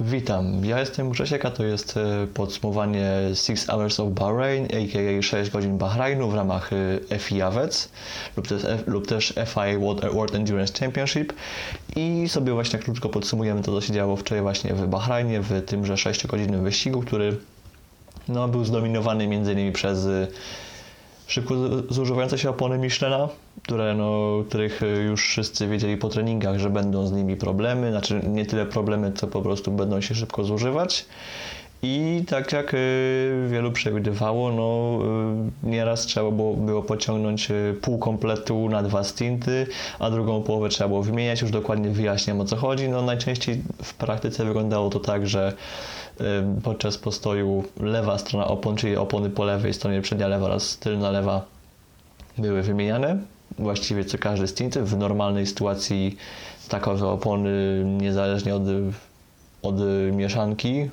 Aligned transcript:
Witam, 0.00 0.64
ja 0.64 0.80
jestem 0.80 1.10
Grzesiek, 1.10 1.44
a 1.44 1.50
to 1.50 1.64
jest 1.64 1.96
e, 1.96 2.26
podsumowanie 2.34 3.06
Six 3.34 3.66
Hours 3.70 4.00
of 4.00 4.12
Bahrain, 4.12 4.64
a.k.a. 4.64 5.22
6 5.22 5.50
godzin 5.50 5.78
Bahrainu 5.78 6.30
w 6.30 6.34
ramach 6.34 6.70
e, 7.10 7.18
FI 7.18 7.42
AWEC 7.42 7.88
lub 8.36 8.48
też, 8.48 8.62
lub 8.86 9.06
też 9.06 9.34
FI 9.46 9.78
World, 9.78 10.14
World 10.14 10.34
Endurance 10.34 10.72
Championship 10.80 11.32
i 11.96 12.28
sobie 12.28 12.52
właśnie 12.52 12.78
krótko 12.78 13.08
podsumujemy 13.08 13.62
to, 13.62 13.72
co 13.72 13.86
się 13.86 13.92
działo 13.92 14.16
wczoraj 14.16 14.42
właśnie 14.42 14.74
w 14.74 14.86
Bahrajnie, 14.86 15.40
w 15.40 15.62
tymże 15.66 15.94
6-godzinnym 15.94 16.62
wyścigu, 16.62 17.00
który 17.00 17.36
no, 18.28 18.48
był 18.48 18.64
zdominowany 18.64 19.24
m.in. 19.24 19.72
przez 19.72 20.06
e, 20.06 20.26
szybko 21.30 21.54
zużywające 21.90 22.38
się 22.38 22.50
opony 22.50 22.78
Michelina, 22.78 23.28
które, 23.62 23.94
no, 23.94 24.28
których 24.48 24.82
y, 24.82 24.86
już 24.86 25.28
wszyscy 25.28 25.68
wiedzieli 25.68 25.96
po 25.96 26.08
treningach, 26.08 26.58
że 26.58 26.70
będą 26.70 27.06
z 27.06 27.12
nimi 27.12 27.36
problemy, 27.36 27.90
znaczy 27.90 28.20
nie 28.28 28.46
tyle 28.46 28.66
problemy, 28.66 29.12
co 29.12 29.26
po 29.26 29.42
prostu 29.42 29.70
będą 29.70 30.00
się 30.00 30.14
szybko 30.14 30.44
zużywać. 30.44 31.06
I 31.82 32.24
tak 32.28 32.52
jak 32.52 32.74
y, 32.74 33.46
wielu 33.50 33.72
przewidywało, 33.72 34.52
no, 34.52 34.98
y, 35.66 35.70
nieraz 35.70 36.06
trzeba 36.06 36.30
było, 36.30 36.54
było 36.54 36.82
pociągnąć 36.82 37.48
pół 37.80 37.98
kompletu 37.98 38.68
na 38.68 38.82
dwa 38.82 39.04
stinty, 39.04 39.66
a 39.98 40.10
drugą 40.10 40.42
połowę 40.42 40.68
trzeba 40.68 40.88
było 40.88 41.02
wymieniać. 41.02 41.42
Już 41.42 41.50
dokładnie 41.50 41.88
wyjaśniam 41.88 42.40
o 42.40 42.44
co 42.44 42.56
chodzi. 42.56 42.88
No, 42.88 43.02
najczęściej 43.02 43.62
w 43.82 43.94
praktyce 43.94 44.44
wyglądało 44.44 44.90
to 44.90 45.00
tak, 45.00 45.26
że 45.26 45.52
podczas 46.62 46.98
postoju 46.98 47.64
lewa 47.80 48.18
strona 48.18 48.46
opon, 48.46 48.76
czyli 48.76 48.96
opony 48.96 49.30
po 49.30 49.44
lewej 49.44 49.74
stronie 49.74 50.02
przednia 50.02 50.28
lewa 50.28 50.46
oraz 50.46 50.78
tylna 50.78 51.10
lewa 51.10 51.44
były 52.38 52.62
wymieniane. 52.62 53.18
Właściwie 53.58 54.04
co 54.04 54.18
każdy 54.18 54.48
stint. 54.48 54.78
W 54.78 54.96
normalnej 54.96 55.46
sytuacji 55.46 56.16
takowe 56.68 57.06
opony 57.06 57.82
niezależnie 57.84 58.54
od, 58.54 58.62
od 59.62 59.74
mieszanki, 60.12 60.90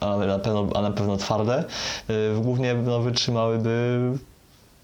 a 0.00 0.16
na 0.16 0.38
pewno, 0.38 0.68
a 0.74 0.82
na 0.82 0.90
pewno 0.90 1.16
twarde, 1.16 1.64
głównie 2.42 2.74
no, 2.74 3.00
wytrzymałyby 3.00 4.00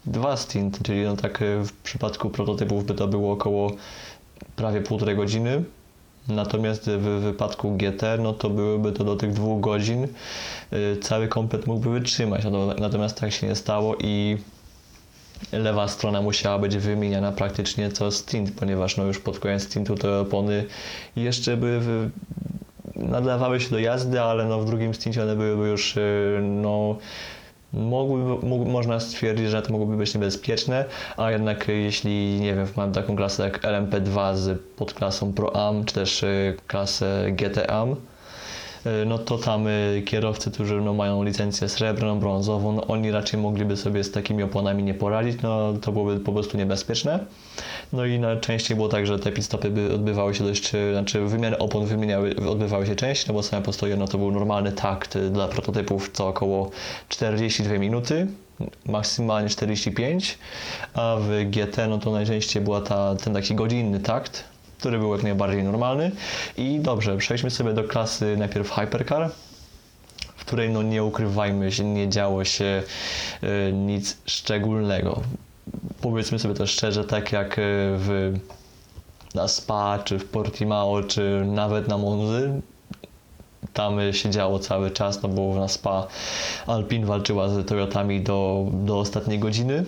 dwa 0.05 0.37
stinty, 0.37 0.83
czyli 0.83 1.03
no, 1.03 1.15
tak 1.15 1.43
w 1.63 1.71
przypadku 1.83 2.29
prototypów 2.29 2.85
by 2.85 2.93
to 2.93 3.07
było 3.07 3.33
około 3.33 3.71
prawie 4.55 4.81
półtorej 4.81 5.15
godziny. 5.15 5.63
Natomiast 6.27 6.89
w 6.89 7.01
wypadku 7.21 7.71
GT, 7.77 8.01
no 8.19 8.33
to 8.33 8.49
byłyby 8.49 8.91
to 8.91 9.03
do 9.03 9.15
tych 9.15 9.33
dwóch 9.33 9.61
godzin. 9.61 10.07
y, 10.73 10.97
Cały 11.01 11.27
komplet 11.27 11.67
mógłby 11.67 11.89
wytrzymać. 11.99 12.43
Natomiast- 12.43 12.79
Natomiast 12.79 13.19
tak 13.19 13.31
się 13.31 13.47
nie 13.47 13.55
stało 13.55 13.95
i 14.01 14.37
lewa 15.53 15.87
strona 15.87 16.21
musiała 16.21 16.59
być 16.59 16.77
wymieniana 16.77 17.31
praktycznie 17.31 17.91
co 17.91 18.11
stint, 18.11 18.51
ponieważ 18.59 18.97
no 18.97 19.03
już 19.03 19.19
pod 19.19 19.39
koniec 19.39 19.63
stintu 19.63 19.95
te 19.95 20.19
opony 20.19 20.65
jeszcze 21.15 21.57
by 21.57 21.79
nadawały 22.95 23.59
się 23.59 23.69
do 23.69 23.79
jazdy, 23.79 24.21
ale 24.21 24.45
no 24.45 24.59
w 24.59 24.65
drugim 24.65 24.93
stincie 24.93 25.23
one 25.23 25.35
byłyby 25.35 25.67
już 25.69 25.97
y, 25.97 26.39
no 26.43 26.95
Mógł, 27.73 28.65
można 28.65 28.99
stwierdzić, 28.99 29.49
że 29.49 29.61
to 29.61 29.71
mogłoby 29.71 29.97
być 29.97 30.13
niebezpieczne, 30.13 30.85
a 31.17 31.31
jednak 31.31 31.67
jeśli, 31.67 32.39
nie 32.39 32.55
wiem, 32.55 32.67
mam 32.75 32.91
taką 32.91 33.15
klasę 33.15 33.43
jak 33.43 33.61
LMP2 33.61 34.35
z 34.35 34.61
podklasą 34.61 35.33
Pro 35.33 35.67
Am, 35.67 35.85
czy 35.85 35.93
też 35.93 36.25
klasę 36.67 37.31
GT 37.31 37.69
Am, 37.69 37.91
y, 37.91 37.95
no 39.05 39.17
to 39.17 39.37
tam 39.37 39.67
y, 39.67 40.03
kierowcy, 40.05 40.51
którzy 40.51 40.81
no, 40.81 40.93
mają 40.93 41.23
licencję 41.23 41.69
srebrną, 41.69 42.19
brązową, 42.19 42.71
no, 42.71 42.87
oni 42.87 43.11
raczej 43.11 43.39
mogliby 43.39 43.77
sobie 43.77 44.03
z 44.03 44.11
takimi 44.11 44.43
oponami 44.43 44.83
nie 44.83 44.93
poradzić, 44.93 45.41
no 45.41 45.73
to 45.81 45.91
byłoby 45.91 46.19
po 46.19 46.31
prostu 46.31 46.57
niebezpieczne. 46.57 47.19
No 47.93 48.05
i 48.05 48.19
najczęściej 48.19 48.77
było 48.77 48.89
tak, 48.89 49.07
że 49.07 49.19
te 49.19 49.31
pit-stopy 49.31 49.69
by 49.69 49.93
odbywały 49.93 50.35
się 50.35 50.43
dość, 50.43 50.75
y, 50.75 50.91
znaczy 50.93 51.21
wymiany 51.21 51.57
opon 51.57 51.85
wymieniały, 51.85 52.35
odbywały 52.49 52.85
się 52.85 52.95
częściej, 52.95 53.27
no 53.27 53.33
bo 53.33 53.43
same 53.43 53.63
postoje, 53.63 53.95
no 53.95 54.07
to 54.07 54.17
był 54.17 54.31
normalny 54.31 54.71
takt 54.71 55.17
dla 55.17 55.47
prototypów 55.47 56.09
co 56.13 56.27
około 56.27 56.71
42 57.09 57.77
minuty, 57.77 58.27
maksymalnie 58.85 59.49
45, 59.49 60.37
a 60.93 61.15
w 61.19 61.49
GT 61.49 61.87
no 61.89 61.97
to 61.97 62.11
najczęściej 62.11 62.63
była 62.63 62.81
ta, 62.81 63.15
ten 63.15 63.33
taki 63.33 63.55
godzinny 63.55 63.99
takt, 63.99 64.43
który 64.77 64.99
był 64.99 65.13
jak 65.13 65.23
najbardziej 65.23 65.63
normalny. 65.63 66.11
I 66.57 66.79
dobrze, 66.79 67.17
przejdźmy 67.17 67.51
sobie 67.51 67.73
do 67.73 67.83
klasy 67.83 68.37
najpierw 68.37 68.71
Hypercar, 68.71 69.31
w 70.35 70.45
której 70.45 70.69
no 70.69 70.83
nie 70.83 71.03
ukrywajmy 71.03 71.71
się, 71.71 71.83
nie 71.83 72.09
działo 72.09 72.45
się 72.45 72.83
y, 73.43 73.73
nic 73.73 74.17
szczególnego. 74.25 75.21
Powiedzmy 76.01 76.39
sobie 76.39 76.53
to 76.53 76.67
szczerze, 76.67 77.03
tak 77.03 77.31
jak 77.31 77.57
y, 77.57 77.61
w 77.97 78.33
na 79.35 79.47
Spa, 79.47 79.99
czy 80.05 80.19
w 80.19 80.25
Portimao, 80.25 81.03
czy 81.03 81.43
nawet 81.45 81.87
na 81.87 81.97
Monzy, 81.97 82.61
tam 83.73 84.13
się 84.13 84.29
działo 84.29 84.59
cały 84.59 84.91
czas, 84.91 85.21
no 85.23 85.29
bo 85.29 85.55
na 85.55 85.67
Spa 85.67 86.07
Alpine 86.67 87.05
walczyła 87.05 87.49
z 87.49 87.67
Toyotami 87.67 88.21
do, 88.21 88.65
do 88.71 88.99
ostatniej 88.99 89.39
godziny 89.39 89.85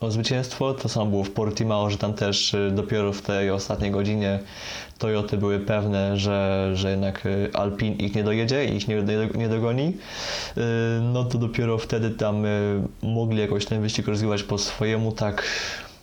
o 0.00 0.10
zwycięstwo. 0.10 0.74
To 0.74 0.88
samo 0.88 1.06
było 1.06 1.24
w 1.24 1.30
Portimao, 1.30 1.90
że 1.90 1.98
tam 1.98 2.14
też 2.14 2.54
y, 2.54 2.70
dopiero 2.74 3.12
w 3.12 3.22
tej 3.22 3.50
ostatniej 3.50 3.90
godzinie 3.90 4.38
Toyoty 4.98 5.36
były 5.36 5.60
pewne, 5.60 6.16
że, 6.16 6.70
że 6.74 6.90
jednak 6.90 7.26
y, 7.26 7.50
Alpine 7.52 7.96
ich 7.96 8.14
nie 8.14 8.24
dojedzie, 8.24 8.64
ich 8.64 8.88
nie, 8.88 9.02
nie, 9.34 9.48
dogoni. 9.48 9.96
Y, 10.56 10.60
No 11.00 11.24
to 11.24 11.38
dopiero 11.38 11.78
wtedy 11.78 12.10
tam 12.10 12.44
mogli 13.02 13.40
jakoś 13.40 13.66
ten 13.66 13.82
wyścig 13.82 14.08
rozgrywać 14.08 14.42
po 14.42 14.58
swojemu, 14.58 15.12
tak 15.12 15.44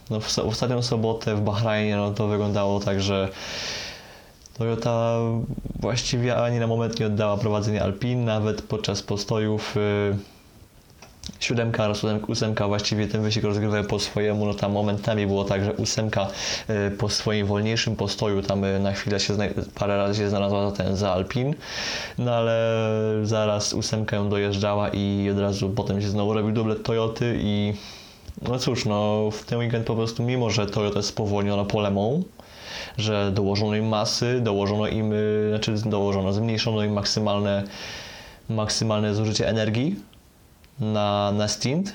no 0.10 0.20
w, 0.20 0.40
ostatnią 0.40 0.82
sobotę 0.82 1.36
w 1.36 1.42
Bahrajnie 1.42 1.96
no 1.96 2.12
to 2.12 2.28
wyglądało 2.28 2.80
tak, 2.80 3.02
że 3.02 3.30
Toyota 4.58 5.18
właściwie 5.80 6.38
ani 6.38 6.60
na 6.60 6.68
moment 6.68 7.00
nie 7.00 7.06
oddała 7.06 7.38
prowadzenia 7.38 7.84
Alpine, 7.84 8.26
nawet 8.26 8.62
podczas 8.62 9.02
postojów 9.02 9.78
y, 9.78 10.37
siódemka 11.40 11.86
oraz 11.86 12.04
ósem- 12.04 12.20
ósemka 12.28 12.68
właściwie 12.68 13.08
ten 13.08 13.22
wyścig 13.22 13.44
rozgrywały 13.44 13.84
po 13.84 14.00
swojemu, 14.00 14.46
no 14.46 14.54
tam 14.54 14.72
momentami 14.72 15.28
było 15.28 15.44
tak, 15.44 15.64
że 15.64 15.74
ósemka 15.74 16.28
y, 16.70 16.92
po 16.92 17.10
swoim 17.10 17.48
wolniejszym 17.48 17.96
postoju 17.96 18.42
tam 18.42 18.64
y, 18.64 18.80
na 18.80 18.94
chwilę 18.94 19.20
się 19.20 19.34
parę 19.76 19.98
razy 19.98 20.20
się 20.20 20.30
znalazła 20.30 20.70
za 20.70 20.76
ten 20.76 20.96
za 20.96 21.12
Alpin, 21.12 21.56
no 22.18 22.36
ale 22.36 22.58
zaraz 23.24 23.74
ósemka 23.74 24.16
ją 24.16 24.30
dojeżdżała 24.30 24.90
i 24.90 25.30
od 25.32 25.40
razu 25.40 25.70
potem 25.70 26.02
się 26.02 26.08
znowu 26.08 26.34
robił 26.34 26.52
dublet 26.52 26.84
Toyoty 26.84 27.38
i 27.42 27.74
no 28.42 28.60
cóż, 28.60 28.86
no 28.86 29.30
w 29.32 29.46
ten 29.46 29.60
weekend 29.60 29.86
po 29.86 29.96
prostu 29.96 30.24
mimo, 30.24 30.50
że 30.50 30.66
Toyota 30.66 31.02
spowolniono 31.02 31.66
polemą, 31.66 32.24
że 32.98 33.32
dołożono 33.32 33.76
im 33.76 33.88
masy, 33.88 34.42
dołożono 34.42 34.88
im, 34.88 35.14
y, 35.14 35.50
znaczy 35.50 35.76
dołożono, 35.86 36.34
zmniejszono 36.34 36.84
im 36.84 36.94
maksymalne, 36.94 37.64
maksymalne 38.50 39.16
zużycie 39.16 39.48
energii 39.48 39.96
na, 40.80 41.32
na 41.32 41.48
stint, 41.48 41.94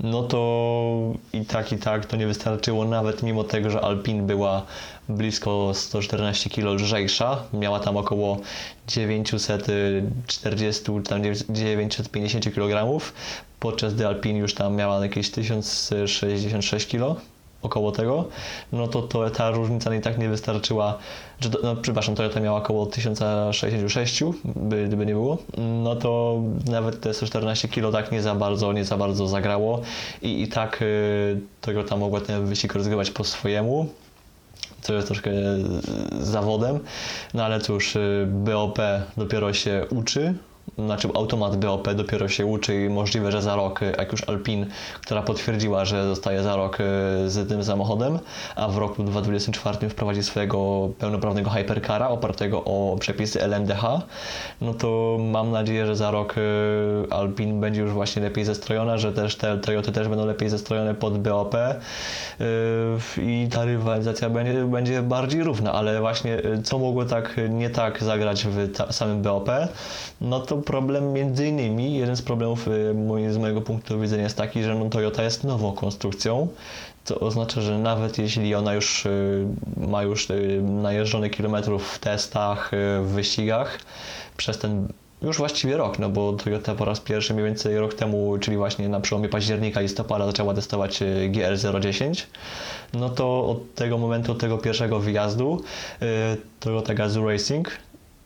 no 0.00 0.22
to 0.22 1.14
i 1.32 1.44
tak, 1.44 1.72
i 1.72 1.78
tak 1.78 2.06
to 2.06 2.16
nie 2.16 2.26
wystarczyło, 2.26 2.84
nawet 2.84 3.22
mimo 3.22 3.44
tego, 3.44 3.70
że 3.70 3.80
Alpine 3.80 4.26
była 4.26 4.62
blisko 5.08 5.74
114 5.74 6.50
kg 6.50 6.82
lżejsza, 6.82 7.42
miała 7.52 7.80
tam 7.80 7.96
około 7.96 8.40
940 8.86 10.82
czy 10.84 11.02
tam 11.02 11.22
950 11.48 12.54
kg, 12.54 13.00
podczas 13.60 13.94
gdy 13.94 14.06
Alpine 14.06 14.38
już 14.38 14.54
tam 14.54 14.76
miała 14.76 15.02
jakieś 15.02 15.30
1066 15.30 16.86
kg 16.86 17.20
około 17.66 17.92
tego, 17.92 18.24
no 18.72 18.88
to, 18.88 19.02
to 19.02 19.30
ta 19.30 19.50
różnica 19.50 19.94
i 19.94 20.00
tak 20.00 20.18
nie 20.18 20.28
wystarczyła, 20.28 20.98
że 21.40 21.50
to, 21.50 21.58
no 21.62 21.76
przepraszam, 21.76 22.14
Toyota 22.14 22.40
miała 22.40 22.58
około 22.58 22.86
1066, 22.86 24.24
by, 24.44 24.86
gdyby 24.86 25.06
nie 25.06 25.12
było, 25.12 25.38
no 25.58 25.96
to 25.96 26.40
nawet 26.70 27.00
te 27.00 27.14
114 27.14 27.68
kg 27.68 27.92
tak 27.92 28.12
nie 28.12 28.22
za 28.22 28.34
bardzo, 28.34 28.72
nie 28.72 28.84
za 28.84 28.96
bardzo 28.96 29.26
zagrało 29.28 29.82
i, 30.22 30.42
i 30.42 30.48
tak 30.48 30.82
y, 30.82 31.40
Toyota 31.60 31.96
mogła 31.96 32.20
ten 32.20 32.46
wyścig 32.46 32.74
rozgrywać 32.74 33.10
po 33.10 33.24
swojemu, 33.24 33.86
co 34.80 34.94
jest 34.94 35.06
troszkę 35.06 35.30
y, 35.30 35.64
zawodem, 36.20 36.80
no 37.34 37.44
ale 37.44 37.60
cóż, 37.60 37.96
y, 37.96 38.26
BOP 38.30 38.78
dopiero 39.16 39.52
się 39.52 39.86
uczy, 39.90 40.34
znaczy 40.78 41.08
automat 41.14 41.56
BOP 41.56 41.94
dopiero 41.94 42.28
się 42.28 42.46
uczy 42.46 42.84
i 42.84 42.88
możliwe, 42.88 43.32
że 43.32 43.42
za 43.42 43.56
rok, 43.56 43.82
y, 43.82 43.94
jak 43.98 44.12
już 44.12 44.28
Alpine, 44.28 44.66
która 45.00 45.22
potwierdziła, 45.22 45.84
że 45.84 46.08
zostaje 46.08 46.42
za 46.42 46.56
rok 46.56 46.80
y, 46.80 46.84
z 47.30 47.48
tym 47.48 47.64
samochodem, 47.64 48.18
a 48.56 48.68
w 48.68 48.78
roku 48.78 49.02
2024 49.02 49.88
wprowadzi 49.88 50.22
swojego 50.22 50.88
pełnoprawnego 50.98 51.50
hypercara 51.50 52.08
opartego 52.08 52.64
o 52.64 52.96
przepisy 53.00 53.42
LMDH, 53.42 53.82
no 54.60 54.74
to 54.74 55.18
mam 55.20 55.50
nadzieję, 55.50 55.86
że 55.86 55.96
za 55.96 56.10
rok 56.10 56.34
y, 56.38 56.42
Alpine 57.10 57.60
będzie 57.60 57.80
już 57.80 57.92
właśnie 57.92 58.22
lepiej 58.22 58.44
zestrojona, 58.44 58.98
że 58.98 59.12
też 59.12 59.36
te 59.36 59.58
Toyoty 59.58 59.92
też 59.92 60.08
będą 60.08 60.26
lepiej 60.26 60.48
zestrojone 60.48 60.94
pod 60.94 61.18
BOP 61.18 61.56
i 63.18 63.48
ta 63.52 63.64
rywalizacja 63.64 64.30
będzie, 64.30 64.64
będzie 64.64 65.02
bardziej 65.02 65.42
równa, 65.42 65.72
ale 65.72 66.00
właśnie 66.00 66.42
co 66.64 66.78
mogło 66.78 67.04
tak 67.04 67.36
nie 67.50 67.70
tak 67.70 68.02
zagrać 68.02 68.46
w 68.46 68.72
ta, 68.72 68.92
samym 68.92 69.22
BOP, 69.22 69.50
no 70.20 70.40
to 70.40 70.56
problem 70.66 71.12
między 71.12 71.48
innymi, 71.48 71.94
jeden 71.94 72.16
z 72.16 72.22
problemów 72.22 72.68
y, 72.68 73.32
z 73.32 73.38
mojego 73.38 73.60
punktu 73.60 74.00
widzenia 74.00 74.22
jest 74.22 74.36
taki, 74.36 74.62
że 74.62 74.74
no, 74.74 74.88
Toyota 74.90 75.22
jest 75.22 75.44
nową 75.44 75.72
konstrukcją, 75.72 76.48
co 77.04 77.20
oznacza, 77.20 77.60
że 77.60 77.78
nawet 77.78 78.18
jeśli 78.18 78.54
ona 78.54 78.74
już 78.74 79.06
y, 79.06 79.46
ma 79.76 80.02
już 80.02 80.30
y, 80.30 80.62
najeżdżone 80.62 81.30
kilometrów 81.30 81.88
w 81.88 81.98
testach, 81.98 82.70
w 83.02 83.08
wyścigach, 83.14 83.78
przez 84.36 84.58
ten 84.58 84.88
już 85.22 85.38
właściwie 85.38 85.76
rok, 85.76 85.98
no 85.98 86.08
bo 86.08 86.32
Toyota 86.32 86.74
po 86.74 86.84
raz 86.84 87.00
pierwszy 87.00 87.34
mniej 87.34 87.46
więcej 87.46 87.78
rok 87.78 87.94
temu, 87.94 88.38
czyli 88.38 88.56
właśnie 88.56 88.88
na 88.88 89.00
przełomie 89.00 89.28
października 89.28 89.80
listopada 89.80 90.26
zaczęła 90.26 90.54
testować 90.54 91.02
y, 91.02 91.30
GR010, 91.32 92.22
no 92.94 93.08
to 93.08 93.48
od 93.48 93.74
tego 93.74 93.98
momentu, 93.98 94.32
od 94.32 94.38
tego 94.38 94.58
pierwszego 94.58 95.00
wyjazdu 95.00 95.62
Toyota 96.60 96.94
Gazoo 96.94 97.30
Racing 97.30 97.70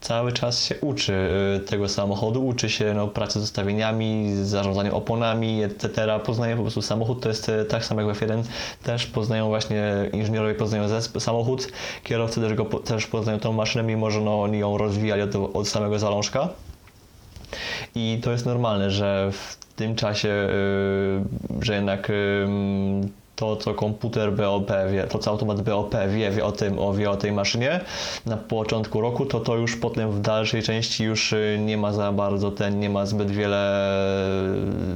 cały 0.00 0.32
czas 0.32 0.64
się 0.64 0.74
uczy 0.80 1.12
y, 1.56 1.60
tego 1.60 1.88
samochodu, 1.88 2.46
uczy 2.46 2.70
się 2.70 2.94
no, 2.94 3.08
pracy 3.08 3.40
z 3.40 3.42
ustawieniami, 3.42 4.32
z 4.34 4.38
zarządzaniem 4.38 4.94
oponami, 4.94 5.62
etc. 5.62 6.20
Poznaje 6.24 6.56
po 6.56 6.62
prostu 6.62 6.82
samochód, 6.82 7.22
to 7.22 7.28
jest 7.28 7.48
y, 7.48 7.64
tak 7.64 7.84
samo 7.84 8.00
jak 8.00 8.16
w 8.16 8.20
F1, 8.20 8.42
też 8.82 9.06
poznają 9.06 9.48
właśnie, 9.48 10.10
inżynierowie 10.12 10.54
poznają 10.54 11.00
samochód, 11.18 11.68
kierowcy 12.04 12.40
też, 12.40 12.54
go, 12.54 12.64
też 12.64 13.06
poznają 13.06 13.38
tą 13.38 13.52
maszynę, 13.52 13.84
mimo 13.84 14.10
że 14.10 14.20
no, 14.20 14.42
oni 14.42 14.58
ją 14.58 14.78
rozwijali 14.78 15.22
od, 15.22 15.56
od 15.56 15.68
samego 15.68 15.98
zalążka. 15.98 16.48
I 17.94 18.20
to 18.22 18.32
jest 18.32 18.46
normalne, 18.46 18.90
że 18.90 19.30
w 19.32 19.56
tym 19.76 19.96
czasie, 19.96 20.28
y, 20.28 21.64
że 21.64 21.74
jednak 21.74 22.12
to, 23.40 23.56
co 23.56 23.74
komputer 23.74 24.32
BOP 24.32 24.70
wie, 24.92 25.04
to 25.04 25.18
co 25.18 25.30
automat 25.30 25.62
BOP 25.62 25.94
wie, 26.08 26.30
wie 26.30 26.44
o 26.44 26.52
tym, 26.52 26.78
o, 26.78 26.94
wie 26.94 27.10
o 27.10 27.16
tej 27.16 27.32
maszynie 27.32 27.80
na 28.26 28.36
początku 28.36 29.00
roku, 29.00 29.26
to 29.26 29.40
to 29.40 29.56
już 29.56 29.76
potem 29.76 30.12
w 30.12 30.20
dalszej 30.20 30.62
części 30.62 31.04
już 31.04 31.32
y, 31.32 31.58
nie 31.60 31.76
ma 31.76 31.92
za 31.92 32.12
bardzo 32.12 32.50
ten, 32.50 32.80
nie 32.80 32.90
ma 32.90 33.06
zbyt 33.06 33.30
wiele, 33.30 33.82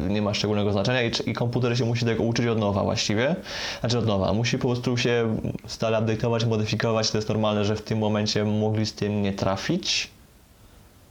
nie 0.09 0.23
ma 0.23 0.35
szczególnego 0.35 0.73
znaczenia 0.73 1.03
i, 1.03 1.11
i 1.27 1.33
komputer 1.33 1.79
się 1.79 1.85
musi 1.85 2.05
tego 2.05 2.23
uczyć 2.23 2.47
od 2.47 2.59
nowa 2.59 2.83
właściwie, 2.85 3.37
znaczy 3.81 3.99
od 3.99 4.07
nowa, 4.07 4.33
musi 4.33 4.59
po 4.59 4.69
prostu 4.69 4.97
się 4.97 5.37
stale 5.67 5.99
update'ować, 5.99 6.47
modyfikować, 6.47 7.11
to 7.11 7.19
jest 7.19 7.29
normalne, 7.29 7.65
że 7.65 7.77
w 7.77 7.83
tym 7.83 7.99
momencie 7.99 8.45
mogli 8.45 8.87
z 8.87 8.95
tym 8.95 9.23
nie 9.23 9.33
trafić, 9.33 10.11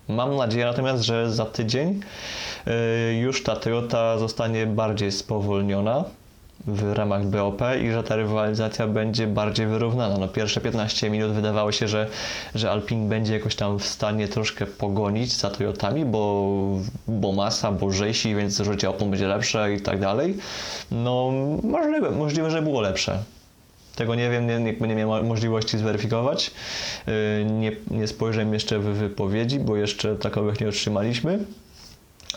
Mam 0.07 0.35
nadzieję 0.35 0.65
natomiast, 0.65 1.03
że 1.03 1.31
za 1.31 1.45
tydzień 1.45 1.99
y, 2.67 3.13
już 3.13 3.43
ta 3.43 3.55
Toyota 3.55 4.17
zostanie 4.17 4.67
bardziej 4.67 5.11
spowolniona 5.11 6.03
w 6.67 6.93
ramach 6.93 7.25
BOP 7.25 7.61
i 7.83 7.91
że 7.91 8.03
ta 8.03 8.15
rywalizacja 8.15 8.87
będzie 8.87 9.27
bardziej 9.27 9.67
wyrównana. 9.67 10.17
No, 10.17 10.27
pierwsze 10.27 10.61
15 10.61 11.09
minut 11.09 11.31
wydawało 11.31 11.71
się, 11.71 11.87
że, 11.87 12.07
że 12.55 12.71
Alpine 12.71 13.09
będzie 13.09 13.33
jakoś 13.33 13.55
tam 13.55 13.79
w 13.79 13.85
stanie 13.85 14.27
troszkę 14.27 14.65
pogonić 14.65 15.33
za 15.33 15.49
Toyotami, 15.49 16.05
bo, 16.05 16.53
bo 17.07 17.31
masa, 17.31 17.71
bo 17.71 17.91
rzesi, 17.91 18.35
więc 18.35 18.57
życie 18.57 18.89
opon 18.89 19.09
będzie 19.09 19.27
lepsze 19.27 19.73
i 19.73 19.81
tak 19.81 19.99
dalej. 19.99 20.37
No 20.91 21.31
możliwe, 21.63 22.11
możliwe, 22.11 22.51
że 22.51 22.61
było 22.61 22.81
lepsze. 22.81 23.19
Tego 23.95 24.15
nie 24.15 24.29
wiem, 24.29 24.47
nie, 24.47 24.59
nie, 24.59 24.95
miałem 24.95 25.27
możliwości 25.27 25.77
zweryfikować. 25.77 26.51
Yy, 27.07 27.45
Nie, 27.45 27.71
nie 27.91 28.07
spojrzałem 28.07 28.53
jeszcze 28.53 28.79
w 28.79 28.83
wypowiedzi, 28.83 29.59
bo 29.59 29.75
jeszcze 29.75 30.15
takowych 30.15 30.61
nie 30.61 30.69
otrzymaliśmy, 30.69 31.39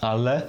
ale 0.01 0.43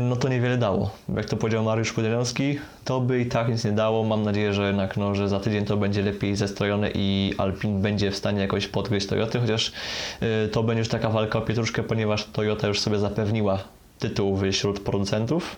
no 0.00 0.16
to 0.16 0.28
niewiele 0.28 0.58
dało. 0.58 0.90
Jak 1.16 1.26
to 1.26 1.36
powiedział 1.36 1.64
Mariusz 1.64 1.92
Kudelowski, 1.92 2.58
to 2.84 3.00
by 3.00 3.20
i 3.20 3.26
tak 3.26 3.48
nic 3.48 3.64
nie 3.64 3.72
dało. 3.72 4.04
Mam 4.04 4.22
nadzieję, 4.22 4.54
że 4.54 4.66
jednak 4.66 4.96
no, 4.96 5.14
że 5.14 5.28
za 5.28 5.40
tydzień 5.40 5.64
to 5.64 5.76
będzie 5.76 6.02
lepiej 6.02 6.36
zestrojone 6.36 6.90
i 6.94 7.34
Alpine 7.38 7.82
będzie 7.82 8.10
w 8.10 8.16
stanie 8.16 8.40
jakoś 8.40 8.68
podgryźć 8.68 9.06
Toyoty, 9.06 9.40
chociaż 9.40 9.72
yy, 10.20 10.48
to 10.48 10.62
będzie 10.62 10.78
już 10.78 10.88
taka 10.88 11.10
walka 11.10 11.38
o 11.38 11.42
pietruszkę, 11.42 11.82
ponieważ 11.82 12.24
Toyota 12.24 12.68
już 12.68 12.80
sobie 12.80 12.98
zapewniła 12.98 13.58
tytuł 13.98 14.38
wśród 14.50 14.80
producentów 14.80 15.56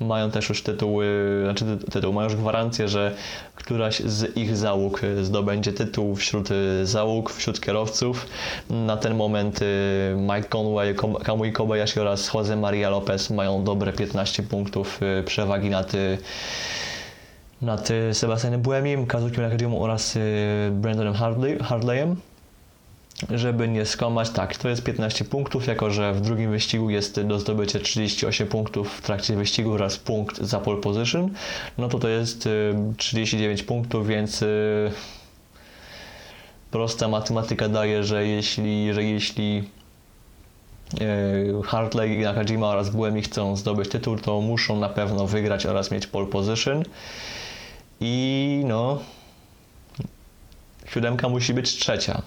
mają 0.00 0.30
też 0.30 0.48
już 0.48 0.62
tytuły, 0.62 1.06
znaczy 1.44 1.64
ty- 1.64 1.90
tytuł, 1.90 2.12
mają 2.12 2.28
już 2.28 2.36
gwarancję, 2.36 2.88
że 2.88 3.14
któraś 3.54 4.00
z 4.00 4.36
ich 4.36 4.56
załóg 4.56 5.00
zdobędzie 5.22 5.72
tytuł 5.72 6.16
wśród 6.16 6.50
y, 6.50 6.86
załóg, 6.86 7.30
wśród 7.32 7.60
kierowców. 7.60 8.26
Na 8.70 8.96
ten 8.96 9.14
moment 9.14 9.62
y, 9.62 9.66
Mike 10.18 10.48
Conway, 10.48 10.94
Kamui 11.24 11.52
Kobayashi 11.52 12.00
oraz 12.00 12.34
Jose 12.34 12.56
Maria 12.56 12.90
Lopez 12.90 13.30
mają 13.30 13.64
dobre 13.64 13.92
15 13.92 14.42
punktów 14.42 15.00
y, 15.20 15.22
przewagi 15.22 15.70
nad 15.70 15.92
nad 17.62 17.88
Sebastianem 18.12 18.62
Buemim, 18.62 19.06
Kazuki 19.06 19.40
Nakajimą 19.40 19.80
oraz 19.80 20.18
Brandonem 20.70 21.14
Hardley, 21.14 21.58
Hardleyem 21.58 22.16
żeby 23.30 23.68
nie 23.68 23.86
skłamać, 23.86 24.30
tak, 24.30 24.56
to 24.56 24.68
jest 24.68 24.82
15 24.82 25.24
punktów, 25.24 25.66
jako 25.66 25.90
że 25.90 26.12
w 26.12 26.20
drugim 26.20 26.50
wyścigu 26.50 26.90
jest 26.90 27.20
do 27.20 27.38
zdobycia 27.38 27.78
38 27.78 28.48
punktów 28.48 28.92
w 28.92 29.02
trakcie 29.02 29.36
wyścigu 29.36 29.72
oraz 29.72 29.98
punkt 29.98 30.38
za 30.38 30.60
pole 30.60 30.80
position, 30.80 31.30
no 31.78 31.88
to 31.88 31.98
to 31.98 32.08
jest 32.08 32.46
y, 32.46 32.74
39 32.96 33.62
punktów, 33.62 34.06
więc 34.06 34.42
y, 34.42 34.92
prosta 36.70 37.08
matematyka 37.08 37.68
daje, 37.68 38.04
że 38.04 38.26
jeśli, 38.26 38.94
że 38.94 39.04
jeśli 39.04 39.64
y, 41.00 41.62
Hartley, 41.64 42.18
Nakajima 42.18 42.66
oraz 42.66 42.90
Buemi 42.90 43.22
chcą 43.22 43.56
zdobyć 43.56 43.88
tytuł, 43.88 44.16
to 44.16 44.40
muszą 44.40 44.80
na 44.80 44.88
pewno 44.88 45.26
wygrać 45.26 45.66
oraz 45.66 45.90
mieć 45.90 46.06
pole 46.06 46.26
position 46.26 46.82
i 48.00 48.62
no 48.66 48.98
siódemka 50.86 51.28
musi 51.28 51.54
być 51.54 51.70
trzecia. 51.70 52.22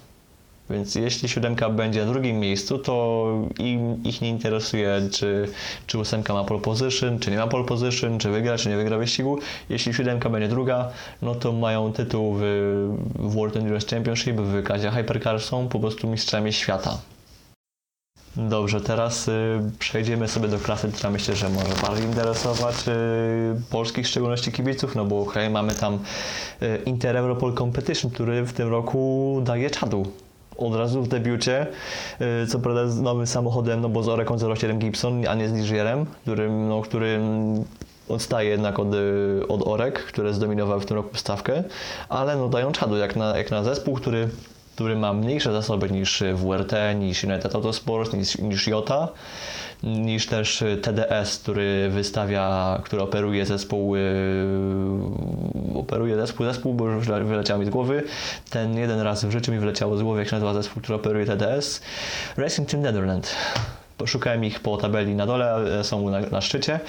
Więc 0.69 0.95
jeśli 0.95 1.29
siódemka 1.29 1.69
będzie 1.69 2.05
na 2.05 2.11
drugim 2.11 2.39
miejscu, 2.39 2.77
to 2.77 3.27
im, 3.59 4.03
ich 4.03 4.21
nie 4.21 4.29
interesuje, 4.29 5.01
czy, 5.11 5.47
czy 5.87 5.99
ósemka 5.99 6.33
ma 6.33 6.43
pole 6.43 6.59
position, 6.59 7.19
czy 7.19 7.31
nie 7.31 7.37
ma 7.37 7.47
pole 7.47 7.63
position, 7.63 8.19
czy 8.19 8.29
wygra, 8.29 8.57
czy 8.57 8.69
nie 8.69 8.75
wygra 8.75 8.97
wyścigu. 8.97 9.39
Jeśli 9.69 9.93
siódemka 9.93 10.29
będzie 10.29 10.47
druga, 10.47 10.89
no 11.21 11.35
to 11.35 11.51
mają 11.51 11.93
tytuł 11.93 12.33
w, 12.33 12.41
w 13.15 13.33
World 13.33 13.57
Endurance 13.57 13.87
Championship, 13.95 14.35
w 14.35 14.63
klasie 14.63 14.91
Hypercar, 14.91 15.41
są 15.41 15.67
po 15.67 15.79
prostu 15.79 16.07
mistrzami 16.07 16.53
świata. 16.53 16.97
Dobrze, 18.35 18.81
teraz 18.81 19.27
y, 19.27 19.31
przejdziemy 19.79 20.27
sobie 20.27 20.47
do 20.47 20.59
klasy, 20.59 20.91
która 20.91 21.09
myślę, 21.09 21.35
że 21.35 21.49
może 21.49 21.73
bardziej 21.87 22.05
interesować 22.05 22.75
y, 22.87 22.91
polskich, 23.69 24.05
w 24.05 24.09
szczególności 24.09 24.51
kibiców, 24.51 24.95
no 24.95 25.05
bo 25.05 25.25
hej, 25.25 25.49
mamy 25.49 25.75
tam 25.75 25.99
y, 26.61 26.81
Inter 26.85 27.17
Europol 27.17 27.53
Competition, 27.53 28.11
który 28.11 28.43
w 28.43 28.53
tym 28.53 28.69
roku 28.69 29.41
daje 29.45 29.69
czadu. 29.69 30.05
Od 30.57 30.75
razu 30.75 31.01
w 31.01 31.07
debiucie, 31.07 31.68
y, 32.44 32.48
co 32.48 32.59
prawda 32.59 32.88
z 32.88 33.00
nowym 33.00 33.27
samochodem, 33.27 33.81
no 33.81 33.89
bo 33.89 34.04
z 34.04 34.09
Orecon 34.09 34.56
07 34.56 34.80
Gibson, 34.80 35.27
a 35.27 35.36
nie 35.36 35.50
z 35.50 35.54
Ligierem, 35.54 36.06
którym, 36.06 36.68
no, 36.69 36.81
który 36.81 37.19
odstaje 38.09 38.50
jednak 38.50 38.80
od, 38.80 38.94
y, 38.94 39.48
od 39.48 39.68
Orek, 39.68 40.00
które 40.00 40.33
zdominowały 40.33 40.81
w 40.81 40.86
tym 40.86 40.98
roku 40.98 41.18
stawkę, 41.18 41.63
ale 42.09 42.36
no 42.36 42.50
dają 42.50 42.71
czadu 42.71 42.98
jak 42.98 43.15
na, 43.15 43.38
jak 43.38 43.51
na 43.51 43.63
zespół, 43.63 43.95
który 43.95 44.30
który 44.77 44.95
ma 44.95 45.13
mniejsze 45.13 45.54
zasoby 45.54 45.89
niż 45.89 46.24
WRT, 46.36 46.74
niż 46.95 47.24
United 47.24 47.55
Autosport, 47.55 48.13
niż, 48.13 48.38
niż 48.38 48.67
Jota, 48.67 49.08
niż 49.84 50.25
też 50.25 50.63
TDS, 50.81 51.38
który 51.38 51.89
wystawia, 51.89 52.79
który 52.84 53.01
operuje 53.01 53.46
zespół, 53.46 53.96
yy, 53.96 54.03
operuje 55.75 56.15
zespół, 56.15 56.46
zespół, 56.46 56.74
bo 56.74 56.88
już 56.88 57.07
wyleciał 57.07 57.60
mi 57.60 57.65
z 57.65 57.69
głowy. 57.69 58.03
Ten 58.50 58.77
jeden 58.77 59.00
raz 59.01 59.25
w 59.25 59.31
życiu 59.31 59.51
mi 59.51 59.60
wyleciało 59.60 59.98
z 59.98 60.03
głowy, 60.03 60.19
jak 60.19 60.27
się 60.29 60.36
nazywa 60.36 60.53
zespół, 60.53 60.81
który 60.81 60.96
operuje 60.96 61.25
TDS. 61.25 61.81
Racing 62.38 62.69
Team 62.69 62.84
Netherlands. 62.84 63.36
Szukałem 64.05 64.46
ich 64.46 64.60
po 64.60 64.77
tabeli 64.77 65.15
na 65.15 65.25
dole, 65.25 65.51
ale 65.51 65.84
są 65.84 66.10
na, 66.10 66.19
na 66.19 66.41
szczycie. 66.41 66.79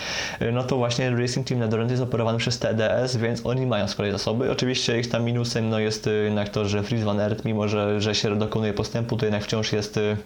No 0.53 0.65
to 0.65 0.77
właśnie 0.77 1.11
Racing 1.11 1.47
Team 1.47 1.61
Netherlands 1.61 1.91
jest 1.91 2.03
operowany 2.03 2.39
przez 2.39 2.59
TDS, 2.59 3.17
więc 3.17 3.47
oni 3.47 3.67
mają 3.67 3.89
z 3.89 3.95
kolei 3.95 4.13
zasoby. 4.13 4.51
Oczywiście 4.51 5.01
ich 5.01 5.09
tam 5.09 5.25
minusem 5.25 5.69
no 5.69 5.79
jest 5.79 6.07
y, 6.07 6.11
jednak 6.11 6.49
to, 6.49 6.65
że 6.65 6.83
Fritz 6.83 7.03
van 7.03 7.21
Aert, 7.21 7.45
mimo 7.45 7.69
że, 7.69 8.01
że 8.01 8.15
się 8.15 8.39
dokonuje 8.39 8.73
postępu, 8.73 9.17
to 9.17 9.27
jednak 9.27 9.45
wciąż 9.45 9.73
jest 9.73 9.97
y, 9.97 10.17